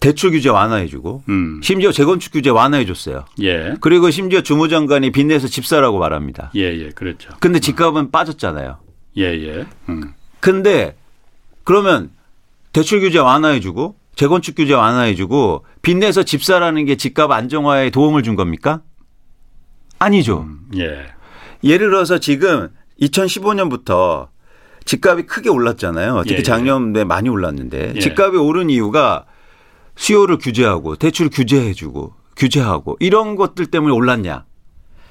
[0.00, 1.60] 대출 규제 완화해주고 음.
[1.62, 3.24] 심지어 재건축 규제 완화해줬어요.
[3.42, 3.74] 예.
[3.80, 6.50] 그리고 심지어 주무장관이 빚내서 집 사라고 말합니다.
[6.54, 6.90] 예, 예.
[6.90, 7.30] 그렇죠.
[7.40, 8.78] 근데 집값은 빠졌잖아요.
[9.16, 9.66] 예, 예.
[9.88, 10.12] 음.
[10.40, 10.96] 근데
[11.64, 12.10] 그러면
[12.72, 18.82] 대출 규제 완화해주고 재건축 규제 완화해주고 빚내서 집 사라는 게 집값 안정화에 도움을 준 겁니까?
[19.98, 20.46] 아니죠.
[20.76, 21.06] 예.
[21.64, 22.68] 예를 들어서 지금
[23.00, 24.28] 2015년부터
[24.84, 26.22] 집값이 크게 올랐잖아요.
[26.22, 26.42] 특히 예, 예.
[26.42, 28.00] 작년에 많이 올랐는데 예.
[28.00, 29.26] 집값이 오른 이유가
[29.98, 34.44] 수요를 규제하고 대출 규제해주고 규제하고 이런 것들 때문에 올랐냐?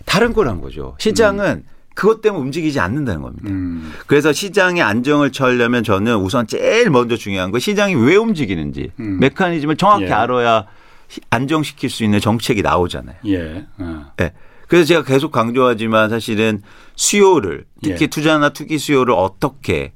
[0.06, 0.96] 다른 거란 거죠.
[1.00, 3.50] 시장은 그것 때문에 움직이지 않는다는 겁니다.
[3.50, 3.92] 음.
[4.08, 9.20] 그래서 시장의 안정을 취하려면 저는 우선 제일 먼저 중요한 거 시장이 왜 움직이는지 음.
[9.20, 10.12] 메커니즘을 정확히 예.
[10.12, 10.66] 알아야
[11.10, 13.18] 시- 안정시킬 수 있는 정책이 나오잖아요.
[13.26, 13.66] 예.
[13.80, 14.06] 어.
[14.16, 14.32] 네.
[14.70, 16.62] 그래서 제가 계속 강조하지만 사실은
[16.96, 18.08] 수요를 특히 예.
[18.08, 19.92] 투자나 투기 수요를 어떻게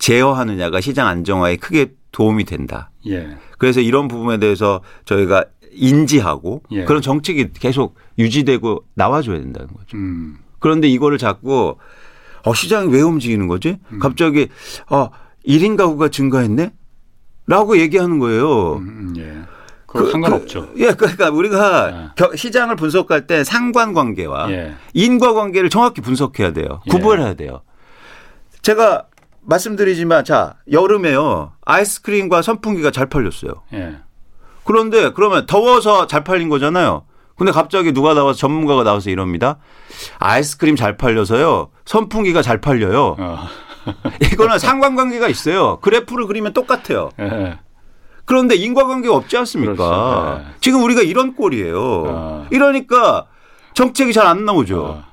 [0.00, 2.90] 제어하느냐가 시장 안정화에 크게 도움이 된다.
[3.06, 3.28] 예.
[3.58, 6.84] 그래서 이런 부분에 대해서 저희가 인지하고 예.
[6.84, 9.96] 그런 정책이 계속 유지되고 나와줘야 된다는 거죠.
[9.96, 10.38] 음.
[10.58, 11.76] 그런데 이거를 자꾸
[12.44, 13.78] 어, 시장이 왜 움직이는 거지?
[14.00, 14.48] 갑자기
[14.90, 15.10] 어,
[15.46, 16.72] 1인 가구가 증가했네?
[17.46, 18.76] 라고 얘기하는 거예요.
[18.76, 19.34] 음, 예.
[19.86, 20.72] 그거 상관없죠.
[20.74, 22.06] 그, 예, 그러니까 우리가 네.
[22.16, 24.74] 겨- 시장을 분석할 때 상관관계와 예.
[24.92, 26.80] 인과관계를 정확히 분석해야 돼요.
[26.86, 26.90] 예.
[26.90, 27.62] 구분해야 돼요.
[28.62, 29.06] 제가
[29.48, 33.52] 말씀드리지만 자 여름에요 아이스크림과 선풍기가 잘 팔렸어요.
[33.72, 33.96] 예.
[34.64, 37.04] 그런데 그러면 더워서 잘 팔린 거잖아요.
[37.36, 39.58] 근데 갑자기 누가 나와서 전문가가 나와서 이럽니다.
[40.18, 41.70] 아이스크림 잘 팔려서요.
[41.86, 43.16] 선풍기가 잘 팔려요.
[43.18, 43.38] 어.
[44.20, 45.78] 이거는 상관관계가 있어요.
[45.80, 47.10] 그래프를 그리면 똑같아요.
[47.20, 47.58] 예.
[48.26, 50.42] 그런데 인과관계가 없지 않습니까?
[50.44, 50.52] 네.
[50.60, 51.80] 지금 우리가 이런 꼴이에요.
[52.06, 52.46] 어.
[52.50, 53.26] 이러니까
[53.72, 54.84] 정책이 잘 안 나오죠.
[54.84, 55.04] 어.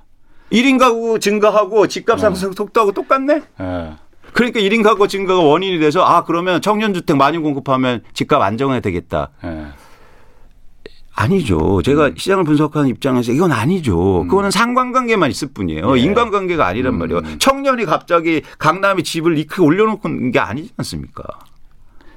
[0.49, 3.41] 일 1인 가구 증가하고 집값 상승 속도하고 똑같네?
[4.35, 4.51] 예.
[4.51, 9.29] 그러니까 1인 가구 증가가 원인이 돼서 아, 그러면 청년 주택 많이 공급하면 집값 안정해야 되겠다.
[9.43, 9.67] 예.
[11.17, 11.81] 아니죠.
[11.81, 14.25] 제가 시장을 분석하는 입장에서 이건 아니죠.
[14.27, 15.97] 그거는 상관관계만 있을 뿐이에요.
[15.97, 16.01] 예.
[16.01, 17.21] 인간관계가 아니란 말이에요.
[17.39, 21.23] 청년이 갑자기 강남에 집을 이렇게 올려놓은 게 아니지 않습니까?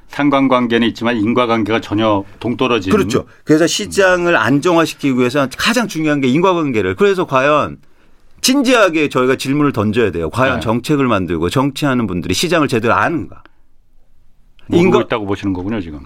[0.09, 2.91] 상관관계는 있지만 인과관계가 전혀 동떨어진.
[2.91, 3.27] 그렇죠.
[3.45, 6.97] 그래서 시장을 안정화시키기 위해서 가장 중요한 게 인과관계를.
[6.97, 7.79] 그래서 과연
[8.41, 10.31] 진지하게 저희가 질문을 던져야 돼요.
[10.31, 10.61] 과연 네.
[10.61, 13.43] 정책을 만들고 정치하는 분들이 시장을 제대로 아는가?
[14.69, 16.01] 모르고 인과- 있다고 보시는 거군요 지금.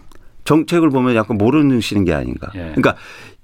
[0.44, 2.48] 정책을 보면 약간 모르시는 게 아닌가.
[2.54, 2.60] 예.
[2.74, 2.96] 그러니까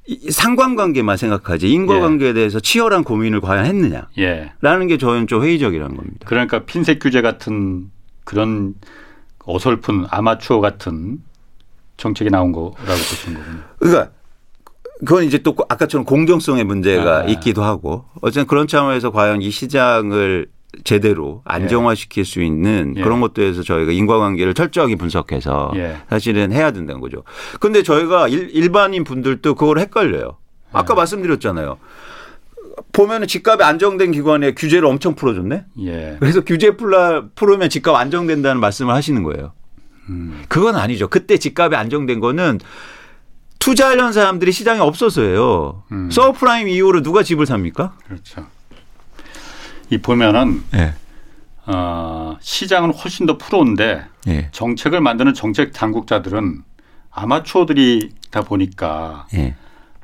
[0.06, 4.08] 이 상관관계만 생각하지 인과관계에 대해서 치열한 고민을 과연 했느냐.
[4.18, 4.52] 예.
[4.60, 6.18] 라는 게 저는 좀 회의적이라는 겁니다.
[6.24, 7.90] 그러니까 핀셋 규제 같은
[8.24, 8.74] 그런
[9.44, 11.18] 어설픈 아마추어 같은
[11.98, 13.62] 정책이 나온 거라고 보시는 거군요.
[13.78, 14.10] 그러니까
[15.00, 17.24] 그건 이제 또 아까처럼 공정성의 문제가 아.
[17.24, 20.48] 있기도 하고 어쨌든 그런 차원에서 과연 이 시장을
[20.84, 23.02] 제대로 안정화시킬 수 있는 예.
[23.02, 25.96] 그런 것들에서 저희가 인과관계를 철저하게 분석해서 예.
[26.10, 27.22] 사실은 해야 된다는 거죠.
[27.58, 30.36] 근데 저희가 일, 일반인 분들도 그걸 헷갈려요.
[30.72, 30.98] 아까 네.
[30.98, 31.78] 말씀드렸잖아요.
[32.92, 35.64] 보면은 집값이 안정된 기관에 규제를 엄청 풀어줬네.
[35.86, 36.16] 예.
[36.20, 39.52] 그래서 규제 풀라, 풀으면 집값 안정된다는 말씀을 하시는 거예요.
[40.10, 40.42] 음.
[40.48, 41.08] 그건 아니죠.
[41.08, 42.58] 그때 집값이 안정된 거는
[43.58, 45.82] 투자하려는 사람들이 시장에 없어서예요.
[45.92, 46.10] 음.
[46.10, 47.94] 서브프라임 이후로 누가 집을 삽니까?
[48.06, 48.46] 그렇죠.
[49.90, 50.94] 이 보면은 예.
[51.66, 54.48] 어, 시장은 훨씬 더 프로인데 예.
[54.52, 56.62] 정책을 만드는 정책 당국자들은
[57.10, 59.54] 아마추어들이 다 보니까 예.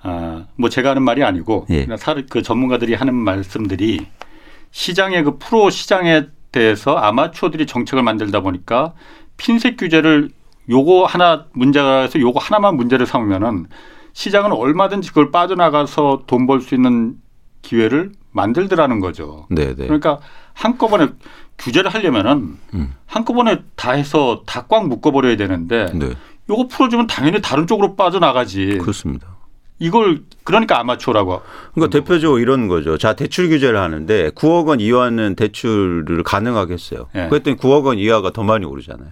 [0.03, 1.87] 아, 뭐 제가 하는 말이 아니고 예.
[2.29, 4.07] 그 전문가들이 하는 말씀들이
[4.71, 8.95] 시장의 그 프로 시장에 대해서 아마추어들이 정책을 만들다 보니까
[9.37, 10.31] 핀셋 규제를
[10.69, 13.67] 요거 하나 문제가 해서 요거 하나만 문제를 삼으면은
[14.13, 17.17] 시장은 얼마든지 그걸 빠져나가서 돈 벌 수 있는
[17.63, 19.47] 기회를 만들더라는 거죠.
[19.51, 19.87] 네, 네.
[19.87, 20.19] 그러니까
[20.53, 21.09] 한꺼번에
[21.59, 22.95] 규제를 하려면은 음.
[23.07, 26.11] 한꺼번에 다 해서 다 꽉 묶어버려야 되는데 네.
[26.51, 28.79] 요거 풀어주면 당연히 다른 쪽으로 빠져나가지.
[28.81, 29.29] 그렇습니다.
[29.79, 31.43] 이걸 그러니까 아마추어라고.
[31.75, 32.97] 그러니까 대표적으로 이런 거죠.
[32.99, 37.07] 자, 대출 규제를 하는데 9억 원 이하는 대출을 가능하게 했어요.
[37.17, 37.29] 예.
[37.29, 39.11] 그랬더니 9억 원 이하가 더 많이 오르잖아요.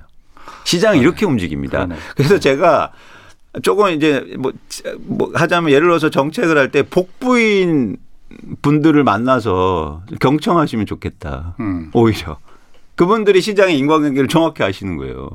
[0.64, 1.84] 시장이 이렇게 움직입니다.
[1.86, 1.96] 그러네.
[2.16, 2.92] 그래서 제가
[3.62, 4.52] 조금 이제 뭐,
[5.00, 7.96] 뭐 하자면 예를 들어서 정책을 할 때 복부인
[8.62, 11.54] 분들을 만나서 경청하시면 좋겠다.
[11.60, 11.90] 음.
[11.92, 12.38] 오히려.
[12.94, 15.28] 그분들이 시장의 인과관계를 정확히 아시는 거예요.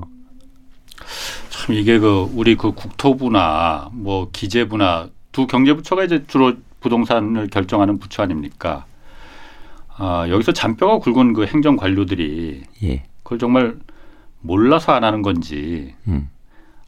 [1.49, 8.23] 참 이게 그 우리 그 국토부나 뭐 기재부나 두 경제부처가 이제 주로 부동산을 결정하는 부처
[8.23, 8.85] 아닙니까?
[9.97, 13.03] 아, 여기서 잔뼈가 굵은 그 행정 관료들이 예.
[13.23, 13.75] 그걸 정말
[14.47, 16.29] 몰라서 안 하는 건지 음.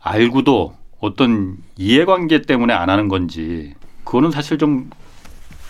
[0.02, 4.90] 알고도 어떤 이해관계 때문에 안 하는 건지 그거는 사실 좀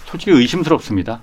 [0.06, 1.22] 솔직히 의심스럽습니다.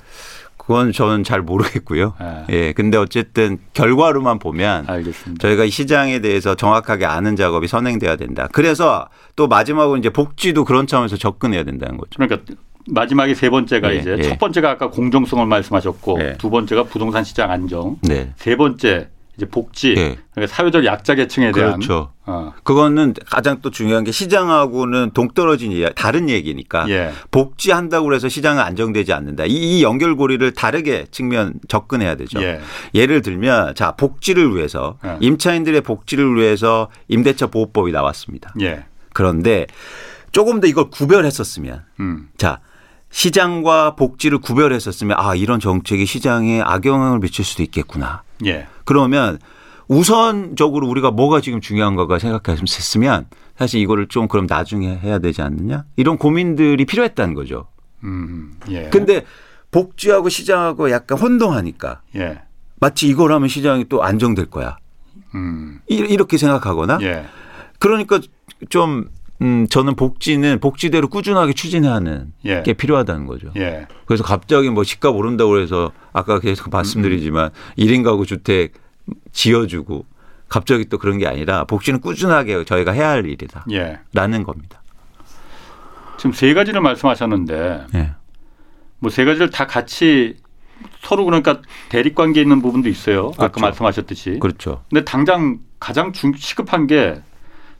[0.57, 2.15] 그건 저는 잘 모르겠고요.
[2.21, 2.45] 예.
[2.51, 2.73] 예.
[2.73, 5.41] 근데 어쨌든 결과로만 보면 알겠습니다.
[5.41, 8.49] 저희가 이 시장에 대해서 정확하게 아는 작업이 선행돼야 된다.
[8.51, 12.11] 그래서 또 마지막으로 이제 복지도 그런 차원에서 접근해야 된다는 거죠.
[12.17, 12.53] 그러니까
[12.89, 14.23] 마지막에 세 번째가 예, 이제 예.
[14.23, 16.35] 첫 번째가 아까 공정성을 말씀하셨고 예.
[16.37, 18.33] 두 번째가 부동산 시장 안정, 네.
[18.37, 20.17] 세 번째 이제 복지, 예.
[20.35, 22.13] 그러니까 사회적 약자 계층에 대한 그렇죠.
[22.25, 27.13] 어, 그거는 가장 또 중요한 게 시장하고는 동떨어진 이야- 다른 얘기니까 예.
[27.31, 29.45] 복지한다고 해서 시장은 안정되지 않는다.
[29.45, 32.43] 이, 이 연결고리를 다르게 측면 접근해야 되죠.
[32.43, 32.61] 예.
[32.95, 35.19] 예를 들면 자 복지를 위해서 예.
[35.21, 38.55] 임차인들의 복지를 위해서 임대차 보호법이 나왔습니다.
[38.63, 38.85] 예.
[39.13, 39.67] 그런데
[40.33, 42.29] 조금 더 이걸 구별했었으면 음.
[42.39, 42.61] 자
[43.11, 48.23] 시장과 복지를 구별했었으면 아 이런 정책이 시장에 악영향을 미칠 수도 있겠구나.
[48.45, 48.67] 예.
[48.87, 49.39] 그러면
[49.89, 53.27] 우선적으로 우리가 뭐가 지금 중요한가가 생각했으면
[53.57, 57.69] 사실 이거를 좀 그럼 나중에 해야 되지 않느냐 이런 고민들이 필요했다는 거죠.
[58.05, 58.55] 음.
[58.71, 58.89] 예.
[58.91, 59.25] 근데
[59.71, 62.41] 복지하고 시장하고 약간 혼동하니까 예.
[62.81, 64.77] 마치 이걸 하면 시장이 또 안정될 거야.
[65.35, 65.81] 음.
[65.89, 67.27] 이- 이렇게 생각하거나 예.
[67.79, 68.21] 그러니까
[68.71, 69.09] 좀
[69.43, 72.63] 음, 저는 복지는 복지대로 꾸준하게 추진하는 예.
[72.63, 73.51] 게 필요하다는 거죠.
[73.57, 73.87] 예.
[74.07, 78.73] 그래서 갑자기 뭐 집값 오른다고 해서 아까 계속 말씀드리지만 일 1인 가구 주택
[79.33, 80.07] 지어주고
[80.49, 83.67] 갑자기 또 그런 게 아니라 복지는 꾸준하게 저희가 해야 할 일이다.
[83.73, 83.99] 예.
[84.13, 84.83] 라는 겁니다.
[86.17, 88.13] 지금 세 가지를 말씀하셨는데 예.
[89.01, 90.37] 뭐세 가지를 다 같이
[91.01, 93.29] 서로 그러니까 대립 관계 있는 부분도 있어요.
[93.35, 93.61] 아까 그렇죠.
[93.61, 94.39] 말씀하셨듯이.
[94.39, 94.83] 그렇죠.
[94.91, 97.21] 근데 당장 가장 중, 시급한 게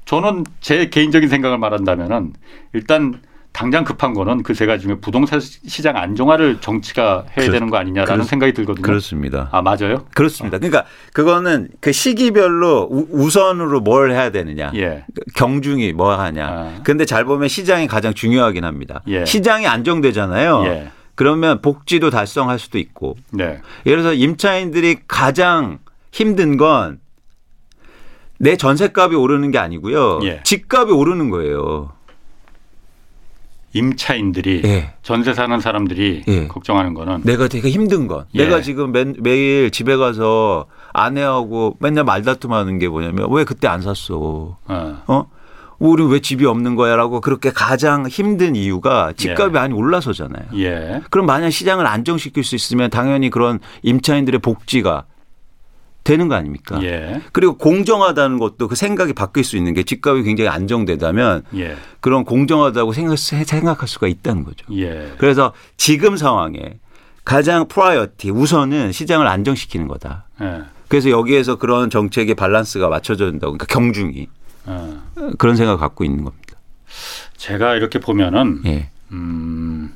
[0.07, 2.33] 저는 제 개인적인 생각을 말한다면은
[2.73, 3.21] 일단
[3.53, 7.79] 당장 급한 거는 그 세 가지 중에 부동산 시장 안정화를 정치가 해야 그- 되는 거
[7.79, 8.83] 아니냐라는 그렇- 생각이 들거든요.
[8.83, 9.49] 그렇습니다.
[9.51, 10.05] 아 맞아요?
[10.15, 10.59] 그렇습니다.
[10.59, 10.85] 그러니까
[11.15, 14.73] 그거는 그 시기별로 우- 우선으로 뭘 해야 되느냐.
[14.75, 15.05] 예.
[15.37, 16.47] 경중이 뭐 하냐.
[16.47, 16.81] 아.
[16.85, 19.03] 근데 잘 보면 시장이 가장 중요하긴 합니다.
[19.09, 19.25] 예.
[19.25, 20.65] 시장이 안정되잖아요.
[20.67, 20.89] 예.
[21.15, 23.17] 그러면 복지도 달성할 수도 있고.
[23.33, 23.61] 네.
[23.87, 25.79] 예를 들어서 임차인들이 가장
[26.13, 26.99] 힘든 건
[28.39, 30.21] 내 전세값이 오르는 게 아니고요.
[30.25, 30.41] 예.
[30.45, 31.93] 집값이 오르는 거예요.
[33.73, 34.95] 임차인들이 예.
[35.03, 36.49] 전세 사는 사람들이 예.
[36.49, 38.25] 걱정하는 거는 내가 되게 힘든 건.
[38.35, 38.45] 예.
[38.45, 44.57] 내가 지금 매, 매일 집에 가서 아내하고 맨날 말다툼하는 게 뭐냐면 왜 그때 안 샀어?
[44.67, 45.27] 어, 어?
[45.79, 49.59] 우리 왜 집이 없는 거야라고 그렇게 가장 힘든 이유가 집값이 예.
[49.59, 50.45] 많이 올라서잖아요.
[50.55, 51.03] 예.
[51.11, 55.05] 그럼 만약 시장을 안정시킬 수 있으면 당연히 그런 임차인들의 복지가
[56.07, 56.81] 되는 거 아닙니까?
[56.85, 57.21] 예.
[57.33, 61.77] 그리고 공정하다는 것도 그 생각이 바뀔 수 있는 게 집값이 굉장히 안정되다면 예.
[62.01, 64.65] 그런 공정하다고 생각, 생각할 수가 있다는 거죠.
[64.73, 65.13] 예.
[65.19, 66.79] 그래서 지금 상황에
[67.25, 70.27] 가장 priority 우선은 시장을 안정시키는 거다.
[70.41, 70.63] 예.
[70.87, 74.29] 그래서 여기에서 그런 정책의 밸런스가 맞춰져 된다고 그러니까 경중이
[74.67, 75.03] 어.
[75.39, 76.57] 그런 생각을 갖고 있는 겁니다.
[77.37, 78.91] 제가 이렇게 보면은 예.
[79.11, 79.93] 음,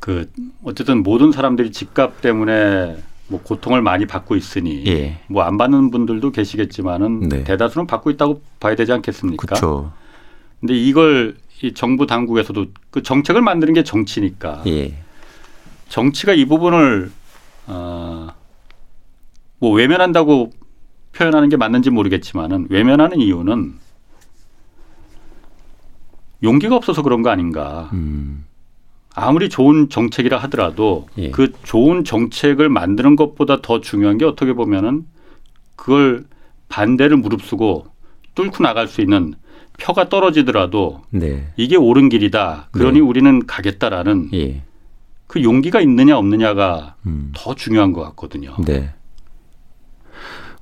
[0.00, 0.30] 그
[0.64, 5.18] 어쨌든 모든 사람들이 집값 때문에 뭐 고통을 많이 받고 있으니 예.
[5.28, 7.44] 뭐안 받는 분들도 계시겠지만은 네.
[7.44, 9.46] 대다수는 받고 있다고 봐야 되지 않겠습니까?
[9.46, 9.92] 그렇죠.
[10.60, 14.94] 근데 이걸 이 정부 당국에서도 그 정책을 만드는 게 정치니까 예.
[15.88, 17.10] 정치가 이 부분을
[17.66, 18.28] 어,
[19.58, 20.50] 뭐 외면한다고
[21.12, 23.74] 표현하는 게 맞는지 모르겠지만은 외면하는 이유는
[26.42, 27.88] 용기가 없어서 그런 거 아닌가.
[27.94, 28.44] 음.
[29.14, 31.30] 아무리 좋은 정책이라 하더라도 예.
[31.30, 35.06] 그 좋은 정책을 만드는 것보다 더 중요한 게 어떻게 보면은
[35.76, 36.24] 그걸
[36.68, 37.86] 반대를 무릅쓰고
[38.34, 39.34] 뚫고 나갈 수 있는
[39.78, 41.52] 표가 떨어지더라도 네.
[41.56, 42.68] 이게 옳은 길이다.
[42.72, 43.00] 그러니 네.
[43.00, 44.62] 우리는 가겠다라는 예.
[45.26, 47.32] 그 용기가 있느냐 없느냐가 음.
[47.34, 48.56] 더 중요한 것 같거든요.
[48.64, 48.92] 네.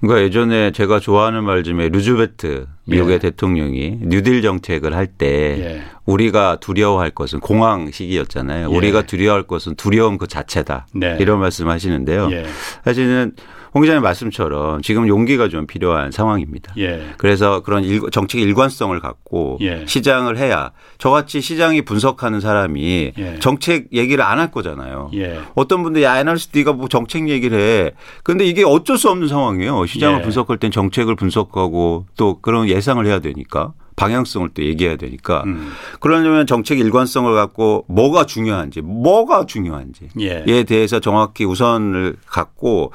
[0.02, 3.18] 그러니까 예전에 제가 좋아하는 말 중에 루즈베트 미국의 예.
[3.18, 5.82] 대통령이 뉴딜 정책을 할때 예.
[6.04, 8.68] 우리가 두려워할 것은 공황 시기였잖아요.
[8.68, 8.76] 예.
[8.76, 10.88] 우리가 두려워할 것은 두려움 그 자체다.
[10.92, 11.16] 네.
[11.20, 12.32] 이런 말씀하시는데요.
[12.32, 12.46] 예.
[12.84, 13.32] 사실은
[13.74, 16.74] 홍 기자님 말씀처럼 지금 용기가 좀 필요한 상황입니다.
[16.76, 17.12] 예.
[17.16, 19.84] 그래서 그런 일, 정책의 일관성을 갖고 예.
[19.86, 23.38] 시장을 해야 저같이 시장이 분석하는 사람이 예.
[23.38, 25.10] 정책 얘기를 안 할 거잖아요.
[25.14, 25.38] 예.
[25.54, 27.92] 어떤 분들이 야, 애널리스트 네가 뭐 정책 얘기를 해.
[28.24, 29.86] 근데 이게 어쩔 수 없는 상황이에요.
[29.86, 30.22] 시장을 예.
[30.22, 35.70] 분석할 땐 정책을 분석하고 또 그런 예상을 해야 되니까 방향성을 또 얘기해야 되니까 음.
[36.00, 40.42] 그러려면 정책 일관성을 갖고 뭐가 중요한지 뭐가 중요한지 예.
[40.46, 42.92] 에 대해서 정확히 우선을 갖고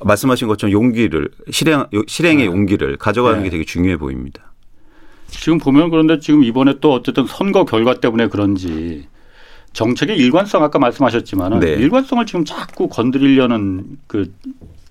[0.00, 2.52] 말씀하신 것처럼 용기를 실행 실행의 네.
[2.52, 3.44] 용기를 가져가는 네.
[3.44, 4.52] 게 되게 중요해 보입니다.
[5.28, 9.08] 지금 보면 그런데 지금 이번에 또 어쨌든 선거 결과 때문에 그런지
[9.72, 11.72] 정책의 일관성 아까 말씀하셨지만은 네.
[11.72, 14.32] 일관성을 지금 자꾸 건드리려는 그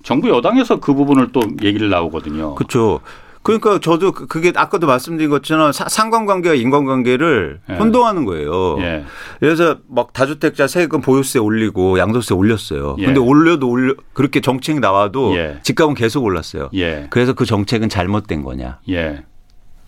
[0.03, 2.55] 정부 여당에서 그 부분을 또 얘기를 나오거든요.
[2.55, 3.01] 그렇죠.
[3.43, 7.73] 그러니까 저도 그- 그게 아까도 말씀드린 것처럼 사- 상관관계와 인관관계를 예.
[7.73, 8.77] 혼동하는 거예요.
[8.81, 9.03] 예.
[9.39, 12.95] 그래서 막 다주택자 세금 보유세 올리고 양도세 올렸어요.
[12.99, 13.05] 예.
[13.05, 15.59] 근데 올려도 올려 그렇게 정책 나와도 예.
[15.63, 16.69] 집값은 계속 올랐어요.
[16.75, 17.07] 예.
[17.09, 18.79] 그래서 그 정책은 잘못된 거냐?
[18.89, 19.23] 예.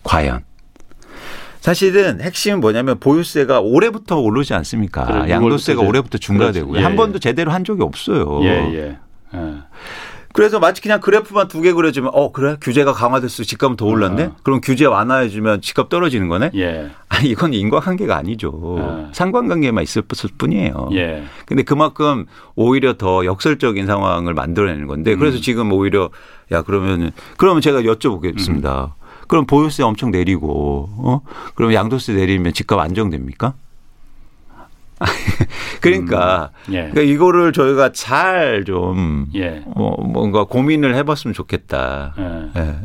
[0.02, 0.42] 과연?
[1.60, 5.06] 사실은 핵심은 뭐냐면 보유세가 올해부터 오르지 않습니까?
[5.06, 6.78] 그래, 양도세가 6월부터 올해부터 중과되고요.
[6.78, 6.96] 예, 한 예.
[6.96, 8.40] 번도 제대로 한 적이 없어요.
[8.44, 8.48] 예.
[8.74, 8.98] 예.
[10.34, 10.36] 예.
[10.36, 14.24] 그래서 마치 그냥 그래프만 두 개 그려주면 어 그래 규제가 강화됐어 집값은 더 올랐네.
[14.24, 14.36] 어.
[14.42, 16.50] 그럼 규제 완화해주면 집값 떨어지는 거네.
[16.56, 16.90] 예.
[17.08, 18.50] 아니 이건 인과관계가 아니죠.
[18.52, 19.10] 어.
[19.12, 20.02] 상관관계만 있을
[20.36, 20.88] 뿐이에요.
[20.92, 21.22] 예.
[21.46, 22.26] 근데 그만큼
[22.56, 25.18] 오히려 더 역설적인 상황을 만들어내는 건데 음.
[25.20, 26.10] 그래서 지금 오히려
[26.52, 28.84] 야 그러면은 그러면 제가 여쭤보겠습니다.
[28.86, 28.90] 음.
[29.28, 31.20] 그럼 보유세 엄청 내리고 어
[31.54, 33.54] 그럼 양도세 내리면 집값 안정됩니까?
[35.80, 36.88] 그러니까, 예.
[36.90, 39.62] 그러니까 이거를 저희가 잘좀 예.
[39.66, 42.14] 뭐 뭔가 고민을 해봤으면 좋겠다.
[42.18, 42.60] 예.
[42.60, 42.76] 예,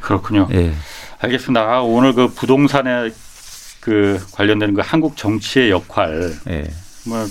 [0.00, 0.48] 그렇군요.
[0.52, 0.72] 예, 예.
[1.20, 1.60] 알겠습니다.
[1.60, 3.10] 아, 오늘 그 부동산에
[3.80, 6.64] 그 관련되는 그 한국 정치의 역할 예.
[7.06, 7.26] 뭐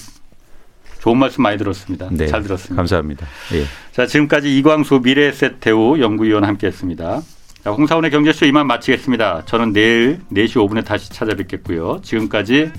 [0.99, 2.09] 좋은 말씀 많이 들었습니다.
[2.11, 2.27] 네.
[2.27, 2.75] 잘 들었습니다.
[2.75, 3.27] 감사합니다.
[3.53, 3.65] 예.
[3.93, 7.21] 자, 지금까지 이광수 미래에셋 대우 연구위원 함께했습니다.
[7.63, 9.43] 자, 홍사원의 경제쇼 이만 마치겠습니다.
[9.45, 12.01] 저는 내일 4시 5분에 다시 찾아뵙겠고요.
[12.03, 12.71] 지금까지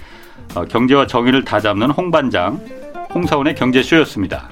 [0.55, 2.61] 어, 경제와 정의를 다 잡는 홍반장
[3.15, 4.49] 홍사원의 경제쇼였습니다.